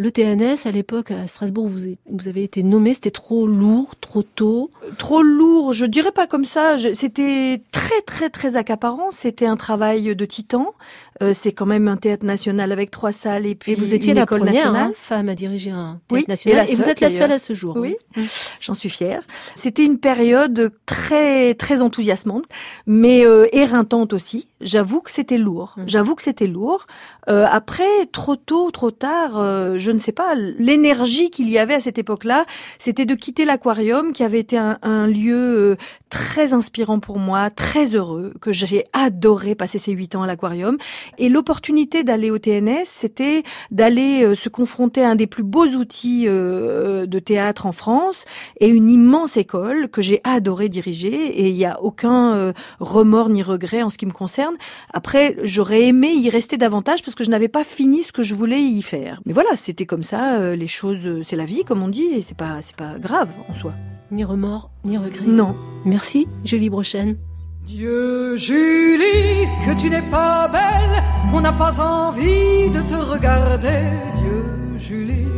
le 0.00 0.12
TNS, 0.12 0.66
à 0.66 0.70
l'époque, 0.70 1.10
à 1.10 1.26
Strasbourg, 1.26 1.66
vous, 1.66 1.80
vous 2.08 2.28
avez 2.28 2.44
été 2.44 2.62
nommé, 2.62 2.94
c'était 2.94 3.10
trop 3.10 3.48
lourd, 3.48 3.96
trop 4.00 4.22
tôt 4.22 4.70
Trop 4.96 5.22
lourd, 5.22 5.72
je 5.72 5.86
dirais 5.86 6.12
pas 6.12 6.28
comme 6.28 6.44
ça. 6.44 6.76
C'était 6.94 7.60
très, 7.72 8.00
très, 8.06 8.30
très 8.30 8.54
accaparant. 8.56 9.10
C'était 9.10 9.46
un 9.46 9.56
travail 9.56 10.14
de 10.14 10.24
titan. 10.24 10.72
Euh, 11.20 11.34
c'est 11.34 11.50
quand 11.50 11.66
même 11.66 11.88
un 11.88 11.96
théâtre 11.96 12.24
national 12.24 12.70
avec 12.70 12.92
trois 12.92 13.10
salles 13.10 13.44
et 13.44 13.56
puis 13.56 13.72
et 13.72 13.74
vous 13.74 13.92
étiez 13.92 14.10
une 14.10 14.18
la 14.18 14.22
école 14.22 14.38
première 14.38 14.54
nationale. 14.54 14.90
hein, 14.90 14.92
femme 14.94 15.28
à 15.28 15.34
diriger 15.34 15.72
un 15.72 15.98
théâtre 16.06 16.12
Oui, 16.12 16.24
national 16.28 16.70
et 16.70 16.76
vous 16.76 16.88
êtes 16.88 17.00
la 17.00 17.10
seule, 17.10 17.32
à 17.32 17.40
ce 17.40 17.54
jour. 17.54 17.76
Oui, 17.76 17.96
hein. 18.16 18.22
j'en 18.60 18.74
suis 18.74 18.88
fière. 18.88 19.22
C'était 19.56 19.84
une 19.84 19.98
période 19.98 20.72
très 20.86 21.54
très 21.54 21.82
enthousiasmante, 21.82 22.44
mais 22.86 23.26
euh, 23.26 23.48
éreintante 23.52 24.12
aussi. 24.12 24.46
J'avoue 24.60 25.00
que 25.00 25.10
c'était 25.10 25.38
lourd. 25.38 25.74
Mm. 25.76 25.82
J'avoue 25.86 26.14
que 26.14 26.22
c'était 26.22 26.46
lourd. 26.46 26.86
Euh, 27.28 27.46
après, 27.50 28.06
trop 28.12 28.36
tôt, 28.36 28.70
trop 28.70 28.90
tard, 28.90 29.38
euh, 29.38 29.78
je 29.78 29.90
ne 29.90 29.98
sais 29.98 30.12
pas. 30.12 30.34
L'énergie 30.34 31.30
qu'il 31.30 31.48
y 31.50 31.58
avait 31.58 31.74
à 31.74 31.80
cette 31.80 31.98
époque-là, 31.98 32.44
c'était 32.78 33.06
de 33.06 33.14
quitter 33.14 33.44
l'aquarium, 33.44 34.12
qui 34.12 34.24
avait 34.24 34.40
été 34.40 34.58
un, 34.58 34.78
un 34.82 35.06
lieu 35.06 35.36
euh, 35.36 35.76
très 36.10 36.52
inspirant 36.52 37.00
pour 37.00 37.18
moi, 37.18 37.50
très 37.50 37.94
heureux, 37.94 38.32
que 38.40 38.52
j'ai 38.52 38.84
adoré 38.92 39.54
passer 39.54 39.78
ces 39.78 39.92
huit 39.92 40.14
ans 40.14 40.22
à 40.22 40.26
l'aquarium. 40.26 40.78
Et 41.18 41.28
l'opportunité 41.28 42.04
d'aller 42.04 42.30
au 42.30 42.38
TNS, 42.38 42.84
c'était 42.86 43.42
d'aller 43.70 44.24
euh, 44.24 44.34
se 44.34 44.48
confronter 44.48 45.02
à 45.02 45.10
un 45.10 45.14
des 45.16 45.26
plus 45.26 45.42
beaux 45.42 45.66
outils 45.66 46.24
euh, 46.26 47.06
de 47.06 47.18
théâtre 47.18 47.66
en 47.66 47.72
France 47.72 48.24
et 48.60 48.68
une 48.68 48.90
immense 48.90 49.36
école 49.36 49.88
que 49.88 50.02
j'ai 50.02 50.20
adoré 50.24 50.68
diriger. 50.68 51.14
Et 51.14 51.48
il 51.48 51.54
n'y 51.54 51.66
a 51.66 51.80
aucun 51.82 52.34
euh, 52.34 52.52
remords 52.80 53.28
ni 53.28 53.42
regret 53.42 53.82
en 53.82 53.90
ce 53.90 53.98
qui 53.98 54.06
me 54.06 54.12
concerne. 54.12 54.47
Après, 54.92 55.36
j'aurais 55.42 55.84
aimé 55.84 56.12
y 56.14 56.30
rester 56.30 56.56
davantage 56.56 57.02
parce 57.02 57.14
que 57.14 57.24
je 57.24 57.30
n'avais 57.30 57.48
pas 57.48 57.64
fini 57.64 58.02
ce 58.02 58.12
que 58.12 58.22
je 58.22 58.34
voulais 58.34 58.60
y 58.60 58.82
faire. 58.82 59.20
Mais 59.26 59.32
voilà, 59.32 59.50
c'était 59.56 59.86
comme 59.86 60.02
ça. 60.02 60.38
euh, 60.40 60.56
les 60.56 60.66
choses, 60.66 61.06
euh, 61.06 61.22
c'est 61.22 61.36
la 61.36 61.44
vie, 61.44 61.64
comme 61.64 61.82
on 61.82 61.88
dit, 61.88 62.08
et 62.14 62.22
c'est 62.22 62.36
pas, 62.36 62.58
c'est 62.62 62.76
pas 62.76 62.98
grave 62.98 63.30
en 63.48 63.54
soi. 63.54 63.72
Ni 64.10 64.24
remords, 64.24 64.70
ni 64.84 64.96
regrets. 64.98 65.26
Non. 65.26 65.54
Merci, 65.84 66.26
Julie 66.44 66.70
Brochen. 66.70 67.16
Dieu, 67.64 68.36
Julie, 68.38 69.46
que 69.66 69.78
tu 69.78 69.90
n'es 69.90 70.00
pas 70.10 70.48
belle, 70.48 71.02
on 71.34 71.40
n'a 71.42 71.52
pas 71.52 71.78
envie 71.80 72.70
de 72.70 72.80
te 72.80 72.94
regarder. 72.94 73.90
Dieu, 74.16 74.44
Julie, 74.78 75.28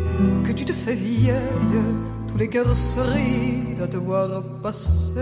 que 0.45 0.53
tu 0.53 0.65
te 0.65 0.73
fais 0.73 0.95
vieille, 0.95 1.33
tous 2.31 2.39
les 2.39 2.49
cœurs 2.49 2.75
se 2.77 3.01
rident 3.01 3.83
à 3.83 3.87
te 3.87 3.97
voir 3.97 4.43
passer. 4.63 5.13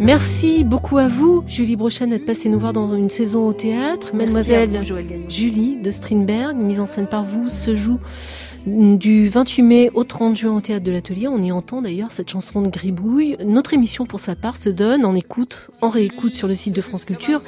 Merci 0.00 0.64
beaucoup 0.64 0.98
à 0.98 1.08
vous, 1.08 1.44
Julie 1.46 1.76
Brochen, 1.76 2.10
d'être 2.10 2.24
passée 2.24 2.48
nous 2.48 2.58
voir 2.58 2.72
dans 2.72 2.94
une 2.94 3.10
saison 3.10 3.46
au 3.46 3.52
théâtre. 3.52 4.14
Mademoiselle 4.14 4.70
vous. 4.70 4.96
Julie 5.28 5.76
de 5.80 5.90
Strindberg, 5.90 6.56
mise 6.56 6.80
en 6.80 6.86
scène 6.86 7.06
par 7.06 7.24
vous, 7.24 7.48
se 7.48 7.74
joue 7.74 7.98
du 8.66 9.28
28 9.28 9.62
mai 9.62 9.90
au 9.94 10.04
30 10.04 10.36
juin 10.36 10.56
au 10.56 10.60
théâtre 10.60 10.84
de 10.84 10.90
l'Atelier. 10.90 11.28
On 11.28 11.42
y 11.42 11.52
entend 11.52 11.82
d'ailleurs 11.82 12.12
cette 12.12 12.30
chanson 12.30 12.62
de 12.62 12.68
Gribouille. 12.68 13.36
Notre 13.44 13.74
émission, 13.74 14.06
pour 14.06 14.20
sa 14.20 14.34
part, 14.34 14.56
se 14.56 14.68
donne 14.68 15.04
en 15.04 15.14
écoute, 15.14 15.70
en 15.80 15.90
réécoute 15.90 16.34
sur 16.34 16.48
le 16.48 16.54
site 16.54 16.74
de 16.74 16.80
France 16.80 17.04
Culture. 17.04 17.40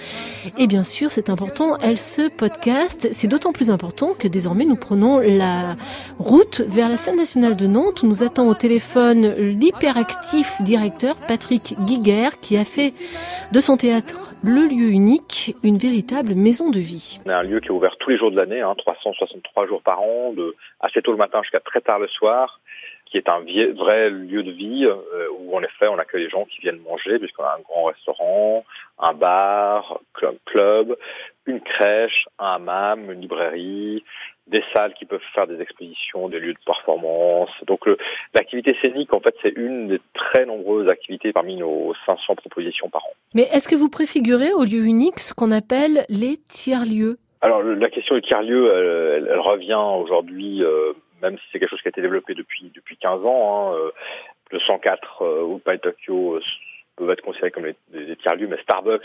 Et 0.59 0.67
bien 0.67 0.85
sûr, 0.85 1.11
c'est 1.11 1.31
important, 1.31 1.77
elle 1.79 1.99
se 1.99 2.29
podcast. 2.29 3.09
C'est 3.13 3.29
d'autant 3.29 3.53
plus 3.53 3.71
important 3.71 4.15
que 4.19 4.29
désormais 4.29 4.65
nous 4.65 4.77
prenons 4.77 5.19
la 5.19 5.77
route 6.19 6.63
vers 6.67 6.89
la 6.89 6.97
scène 6.97 7.17
nationale 7.17 7.57
de 7.57 7.67
Nantes 7.67 8.03
où 8.03 8.07
nous 8.07 8.23
attend 8.23 8.49
au 8.49 8.55
téléphone 8.55 9.35
l'hyperactif 9.35 10.61
directeur 10.63 11.17
Patrick 11.29 11.77
Guiguer 11.85 12.31
qui 12.41 12.57
a 12.57 12.65
fait 12.65 12.95
de 13.53 13.61
son 13.61 13.77
théâtre 13.77 14.32
le 14.43 14.67
lieu 14.67 14.91
unique, 14.91 15.55
une 15.63 15.79
véritable 15.79 16.35
maison 16.35 16.71
de 16.71 16.79
vie. 16.79 17.21
On 17.27 17.31
a 17.31 17.37
un 17.37 17.43
lieu 17.43 17.61
qui 17.61 17.69
est 17.69 17.73
ouvert 17.73 17.97
tous 17.99 18.11
les 18.11 18.19
jours 18.19 18.31
de 18.31 18.37
l'année, 18.37 18.61
hein, 18.61 18.75
363 18.77 19.67
jours 19.67 19.83
par 19.83 20.01
an, 20.01 20.33
de 20.33 20.55
assez 20.81 21.01
tôt 21.01 21.13
le 21.13 21.19
matin 21.19 21.41
jusqu'à 21.43 21.61
très 21.61 21.81
tard 21.81 22.01
le 22.01 22.09
soir, 22.09 22.61
qui 23.07 23.19
est 23.19 23.29
un 23.29 23.41
vrai 23.41 24.11
lieu 24.11 24.43
de 24.43 24.51
vie 24.51 24.85
euh, 24.85 25.29
où 25.39 25.55
en 25.55 25.63
effet 25.63 25.87
on 25.87 25.99
accueille 25.99 26.25
les 26.25 26.31
gens 26.31 26.45
qui 26.47 26.61
viennent 26.61 26.81
manger, 26.81 27.19
puisqu'on 27.19 27.45
a 27.45 27.57
un 27.57 27.61
grand 27.61 27.85
restaurant, 27.85 28.65
un 28.99 29.13
bar, 29.13 30.01
club, 30.15 30.37
club, 30.47 30.97
une 31.47 31.61
crèche, 31.61 32.27
un 32.39 32.55
hammam, 32.55 33.13
une 33.13 33.21
librairie, 33.21 34.03
des 34.49 34.63
salles 34.75 34.93
qui 34.95 35.05
peuvent 35.05 35.21
faire 35.35 35.47
des 35.47 35.61
expositions, 35.61 36.29
des 36.29 36.41
lieux 36.41 36.53
de 36.55 36.59
performance. 36.67 37.51
Donc 37.67 37.87
l'activité 38.35 38.77
scénique, 38.83 39.13
en 39.15 39.21
fait, 39.21 39.35
c'est 39.43 39.53
une 39.57 39.89
des 39.89 40.01
très 40.15 40.45
nombreuses 40.47 40.89
activités 40.89 41.33
parmi 41.33 41.57
nos 41.57 41.95
500 42.07 42.35
propositions 42.37 42.89
par 42.91 43.05
an. 43.05 43.11
Mais 43.35 43.43
est-ce 43.53 43.69
que 43.69 43.77
vous 43.77 43.89
préfigurez 43.89 44.53
au 44.53 44.65
lieu 44.65 44.85
unique 44.85 45.19
ce 45.21 45.33
qu'on 45.33 45.51
appelle 45.51 46.05
les 46.09 46.39
tiers-lieux? 46.49 47.19
Alors 47.41 47.63
la 47.63 47.91
question 47.91 48.15
du 48.15 48.23
tiers-lieu, 48.23 48.71
elle, 48.73 49.23
elle- 49.25 49.29
elle 49.33 49.41
revient 49.41 49.85
aujourd'hui, 49.97 50.63
euh, 50.63 50.93
même 51.23 51.37
si 51.39 51.45
c'est 51.51 51.59
quelque 51.59 51.71
chose 51.71 51.81
qui 51.83 51.89
a 51.89 51.91
été 51.91 52.03
développé 52.03 52.35
depuis 52.35 52.71
depuis 52.75 52.97
15 52.97 53.25
ans. 53.25 53.71
Hein, 53.73 53.77
euh, 53.77 53.91
le 54.51 54.61
104 54.61 55.23
euh, 55.23 55.43
ou 55.43 55.59
Pai 55.59 55.79
Tokyo 55.79 56.35
euh, 56.37 56.41
peuvent 56.97 57.11
être 57.11 57.23
considérés 57.23 57.51
comme 57.51 57.65
des, 57.93 58.17
tiers-lieux, 58.17 58.49
mais 58.49 58.61
Starbucks, 58.63 59.03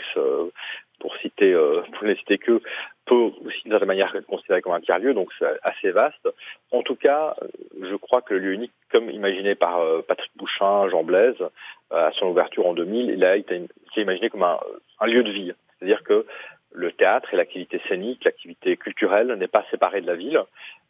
pour 1.00 1.16
citer, 1.22 1.54
pour 1.94 2.04
ne 2.06 2.14
citer 2.16 2.36
que, 2.38 2.60
peut 3.08 3.30
aussi 3.46 3.62
d'une 3.62 3.72
certaine 3.72 3.88
manière 3.88 4.14
être 4.14 4.26
considéré 4.26 4.60
comme 4.60 4.74
un 4.74 4.80
tiers-lieu, 4.80 5.14
donc 5.14 5.30
c'est 5.38 5.46
assez 5.62 5.90
vaste. 5.90 6.28
En 6.70 6.82
tout 6.82 6.94
cas, 6.94 7.34
je 7.80 7.96
crois 7.96 8.20
que 8.22 8.34
le 8.34 8.40
lieu 8.40 8.52
unique, 8.52 8.72
comme 8.92 9.10
imaginé 9.10 9.54
par 9.54 9.80
euh, 9.80 10.02
Patrick 10.06 10.30
Bouchin, 10.36 10.88
Jean 10.88 11.02
Blaise, 11.02 11.40
euh, 11.40 12.08
à 12.08 12.12
son 12.12 12.26
ouverture 12.26 12.66
en 12.66 12.74
2000, 12.74 13.10
il 13.10 13.24
a 13.24 13.36
été 13.36 13.62
imaginé 13.96 14.30
comme 14.30 14.42
un, 14.42 14.58
un 15.00 15.06
lieu 15.06 15.22
de 15.22 15.30
vie. 15.30 15.52
C'est-à-dire 15.78 16.02
que 16.04 16.26
le 16.72 16.92
théâtre 16.92 17.32
et 17.32 17.36
l'activité 17.36 17.80
scénique, 17.88 18.24
l'activité 18.24 18.76
culturelle 18.76 19.34
n'est 19.38 19.48
pas 19.48 19.64
séparée 19.70 20.00
de 20.00 20.06
la 20.06 20.14
ville 20.14 20.40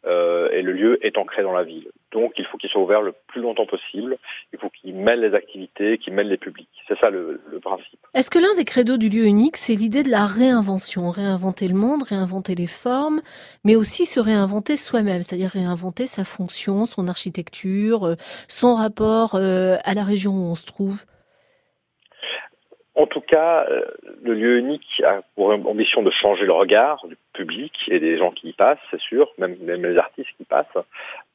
euh, 0.05 0.49
et 0.51 0.61
le 0.61 0.71
lieu 0.71 1.05
est 1.05 1.17
ancré 1.17 1.41
dans 1.43 1.51
la 1.51 1.63
ville. 1.63 1.89
Donc 2.11 2.33
il 2.37 2.45
faut 2.45 2.57
qu'il 2.57 2.69
soit 2.69 2.81
ouvert 2.81 3.01
le 3.01 3.13
plus 3.27 3.41
longtemps 3.41 3.65
possible, 3.65 4.17
il 4.53 4.59
faut 4.59 4.69
qu'il 4.69 4.95
mêle 4.95 5.21
les 5.21 5.33
activités, 5.33 5.97
qu'il 5.97 6.13
mêle 6.13 6.27
les 6.27 6.37
publics. 6.37 6.69
C'est 6.87 6.97
ça 6.99 7.09
le, 7.09 7.41
le 7.49 7.59
principe. 7.59 7.99
Est-ce 8.13 8.29
que 8.29 8.39
l'un 8.39 8.53
des 8.55 8.65
credos 8.65 8.97
du 8.97 9.09
lieu 9.09 9.25
unique, 9.25 9.57
c'est 9.57 9.75
l'idée 9.75 10.03
de 10.03 10.09
la 10.09 10.25
réinvention? 10.25 11.09
Réinventer 11.09 11.67
le 11.67 11.75
monde, 11.75 12.03
réinventer 12.03 12.55
les 12.55 12.67
formes, 12.67 13.21
mais 13.63 13.75
aussi 13.75 14.05
se 14.05 14.19
réinventer 14.19 14.77
soi-même, 14.77 15.21
c'est-à-dire 15.21 15.51
réinventer 15.51 16.07
sa 16.07 16.23
fonction, 16.23 16.85
son 16.85 17.07
architecture, 17.07 18.05
euh, 18.05 18.15
son 18.47 18.75
rapport 18.75 19.35
euh, 19.35 19.77
à 19.83 19.93
la 19.93 20.03
région 20.03 20.31
où 20.31 20.51
on 20.51 20.55
se 20.55 20.65
trouve? 20.65 21.05
En 22.99 23.07
tout 23.07 23.21
cas, 23.21 23.65
euh, 23.69 23.85
le 24.23 24.33
lieu 24.33 24.57
unique 24.57 25.01
a 25.05 25.21
pour 25.35 25.51
ambition 25.51 26.03
de 26.03 26.11
changer 26.11 26.45
le 26.45 26.51
regard 26.51 27.07
du 27.07 27.15
public 27.31 27.71
et 27.87 27.97
des 27.97 28.17
gens 28.17 28.31
qui 28.31 28.49
y 28.49 28.53
passent, 28.53 28.77
c'est 28.91 28.99
sûr, 28.99 29.31
même, 29.37 29.55
les 29.61 29.97
artistes 29.97 30.27
qui 30.35 30.43
passent. 30.43 30.65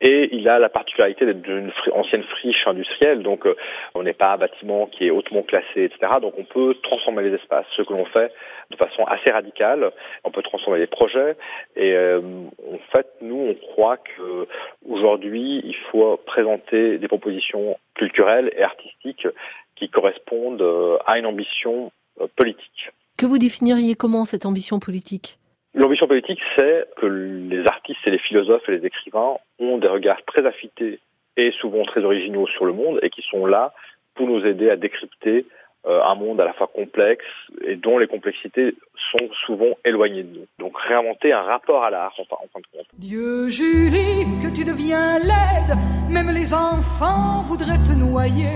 Et 0.03 0.29
il 0.37 0.47
a 0.47 0.59
la 0.59 0.69
particularité 0.69 1.25
d'être 1.25 1.49
une 1.49 1.73
ancienne 1.95 2.23
friche 2.25 2.67
industrielle, 2.67 3.23
donc 3.23 3.47
euh, 3.47 3.57
on 3.95 4.03
n'est 4.03 4.13
pas 4.13 4.35
un 4.35 4.37
bâtiment 4.37 4.85
qui 4.89 5.07
est 5.07 5.11
hautement 5.11 5.43
classé, 5.43 5.85
etc. 5.85 5.97
Donc 6.21 6.35
on 6.37 6.45
peut 6.45 6.75
transformer 6.83 7.23
les 7.23 7.35
espaces, 7.35 7.65
ce 7.75 7.81
que 7.81 7.95
l'on 7.95 8.05
fait 8.05 8.31
de 8.71 8.77
façon 8.77 9.05
assez 9.05 9.33
radicale. 9.33 9.91
On 10.25 10.31
peut 10.31 10.43
transformer 10.43 10.81
les 10.81 10.87
projets. 10.87 11.35
Et 11.77 11.95
euh, 11.95 12.21
en 12.21 12.79
fait, 12.95 13.07
nous, 13.23 13.41
on 13.41 13.55
croit 13.55 13.97
que 13.97 14.47
aujourd'hui, 14.87 15.63
il 15.65 15.77
faut 15.91 16.19
présenter 16.27 16.99
des 16.99 17.09
propositions 17.09 17.79
culturelles 17.95 18.51
et 18.55 18.63
artistiques 18.63 19.27
qui 19.77 19.89
correspondent 19.89 20.63
euh, 20.63 20.97
à 21.07 21.19
une 21.19 21.27
ambition 21.27 21.91
euh, 22.21 22.27
politique. 22.37 22.91
Que 23.17 23.27
vous 23.27 23.39
définiriez 23.39 23.95
comment 23.95 24.25
cette 24.25 24.47
ambition 24.47 24.79
politique? 24.81 25.39
L'ambition 25.75 26.07
politique, 26.07 26.41
c'est 26.57 26.87
que 26.97 27.07
les 27.07 27.67
artistes 27.67 28.01
et 28.07 28.11
les 28.11 28.19
philosophes 28.19 28.69
et 28.69 28.79
les 28.79 28.87
écrivains 28.87 29.37
ont 29.59 29.79
des 29.79 29.89
regards 29.89 30.23
très 30.27 30.47
affûtés 30.47 31.01
et 31.37 31.51
souvent 31.61 31.85
très 31.85 32.05
originaux 32.05 32.47
sur 32.47 32.65
le 32.65 32.73
monde 32.73 33.01
et 33.03 33.11
qui 33.11 33.23
sont 33.23 33.45
là 33.47 33.73
pour 34.15 34.29
nous 34.29 34.45
aider 34.47 34.71
à 34.71 34.77
décrypter 34.77 35.47
euh, 35.87 36.01
un 36.03 36.15
monde 36.15 36.41
à 36.41 36.45
la 36.45 36.53
fois 36.53 36.69
complexe 36.69 37.25
et 37.67 37.75
dont 37.75 37.99
les 37.99 38.07
complexités 38.07 38.75
sont 39.11 39.29
souvent 39.45 39.77
éloignées 39.85 40.23
de 40.23 40.39
nous. 40.39 40.47
Donc 40.61 40.79
réinventer 40.79 41.33
un 41.33 41.43
rapport 41.43 41.83
à 41.83 41.91
l'art 41.91 42.15
en, 42.19 42.25
fin- 42.25 42.37
en 42.43 42.47
fin 42.53 42.61
de 42.61 42.67
compte. 42.73 42.87
Dieu, 42.97 43.49
Julie, 43.49 44.25
que 44.43 44.55
tu 44.55 44.65
deviens 44.65 45.19
laide, 45.19 45.77
même 46.09 46.31
les 46.33 46.55
enfants 46.55 47.43
voudraient 47.43 47.83
te 47.83 47.99
noyer. 47.99 48.55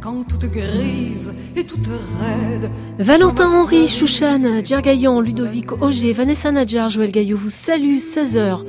Quand 0.00 0.26
tout 0.26 0.38
toute 0.38 0.50
grise 0.50 1.34
et 1.56 1.64
toute 1.64 1.86
raide. 1.86 2.70
Valentin 2.98 3.50
Henry, 3.50 3.86
Chouchan, 3.86 4.62
Djergaillan, 4.64 5.20
Ludovic 5.20 5.72
Auger, 5.72 6.14
Vanessa 6.14 6.50
Nadjar, 6.50 6.88
Joël 6.88 7.12
Gaillot 7.12 7.36
vous 7.36 7.50
salue 7.50 7.96
16h. 7.96 8.64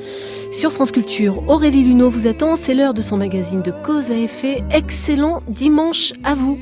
Sur 0.51 0.73
France 0.73 0.91
Culture, 0.91 1.47
Aurélie 1.49 1.83
Luneau 1.83 2.09
vous 2.09 2.27
attend, 2.27 2.57
c'est 2.57 2.73
l'heure 2.73 2.93
de 2.93 3.01
son 3.01 3.15
magazine 3.15 3.61
de 3.61 3.71
cause 3.71 4.11
à 4.11 4.17
effet. 4.17 4.61
Excellent 4.71 5.41
dimanche 5.47 6.11
à 6.25 6.35
vous. 6.35 6.57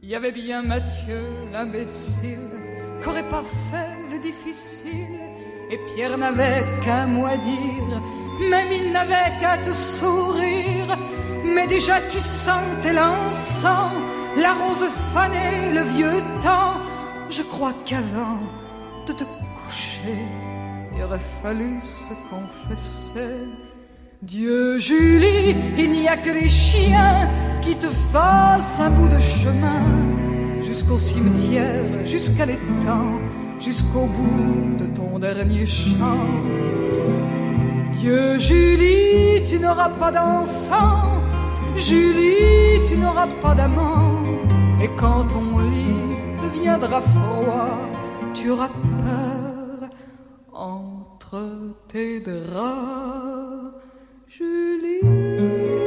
Il 0.00 0.08
y 0.08 0.14
avait 0.14 0.30
bien 0.30 0.62
Mathieu, 0.62 1.22
l'imbécile, 1.52 2.38
qu'aurait 3.02 3.28
pas 3.28 3.42
fait 3.72 3.96
le 4.12 4.22
difficile, 4.22 5.18
et 5.72 5.78
Pierre 5.92 6.16
n'avait 6.18 6.64
qu'un 6.84 7.06
mot 7.06 7.26
à 7.26 7.36
dire, 7.36 8.00
même 8.40 8.72
il 8.72 8.92
n'avait 8.92 9.38
qu'à 9.40 9.58
te 9.58 9.72
sourire, 9.72 10.96
mais 11.44 11.66
déjà 11.66 12.00
tu 12.10 12.18
sentais 12.18 12.92
l'encens, 12.92 13.92
la 14.36 14.52
rose 14.54 14.86
fanée, 15.12 15.72
le 15.72 15.82
vieux 15.82 16.20
temps. 16.42 16.74
Je 17.30 17.42
crois 17.42 17.72
qu'avant 17.84 18.38
de 19.06 19.12
te 19.12 19.24
coucher, 19.24 20.18
il 20.94 21.02
aurait 21.02 21.18
fallu 21.42 21.80
se 21.80 22.14
confesser. 22.30 23.48
Dieu 24.22 24.78
Julie, 24.78 25.54
il 25.76 25.92
n'y 25.92 26.08
a 26.08 26.16
que 26.16 26.30
les 26.30 26.48
chiens 26.48 27.28
qui 27.60 27.74
te 27.76 27.88
fassent 27.88 28.80
un 28.80 28.90
bout 28.90 29.08
de 29.08 29.20
chemin 29.20 29.84
jusqu'au 30.62 30.98
cimetière, 30.98 32.04
jusqu'à 32.04 32.46
l'étang, 32.46 33.20
jusqu'au 33.60 34.06
bout 34.06 34.76
de 34.78 34.86
ton 34.86 35.18
dernier 35.18 35.66
chant. 35.66 36.26
Dieu 37.96 38.38
Julie, 38.38 39.42
tu 39.44 39.58
n'auras 39.58 39.90
pas 39.90 40.10
d'enfant, 40.10 41.20
Julie, 41.76 42.82
tu 42.86 42.96
n'auras 42.98 43.28
pas 43.40 43.54
d'amant, 43.54 44.22
et 44.82 44.88
quand 44.96 45.24
ton 45.28 45.58
lit 45.58 46.16
deviendra 46.42 47.00
froid, 47.00 47.78
tu 48.34 48.50
auras 48.50 48.68
peur 48.68 49.88
entre 50.52 51.40
tes 51.88 52.20
draps. 52.20 53.74
Julie. 54.28 55.83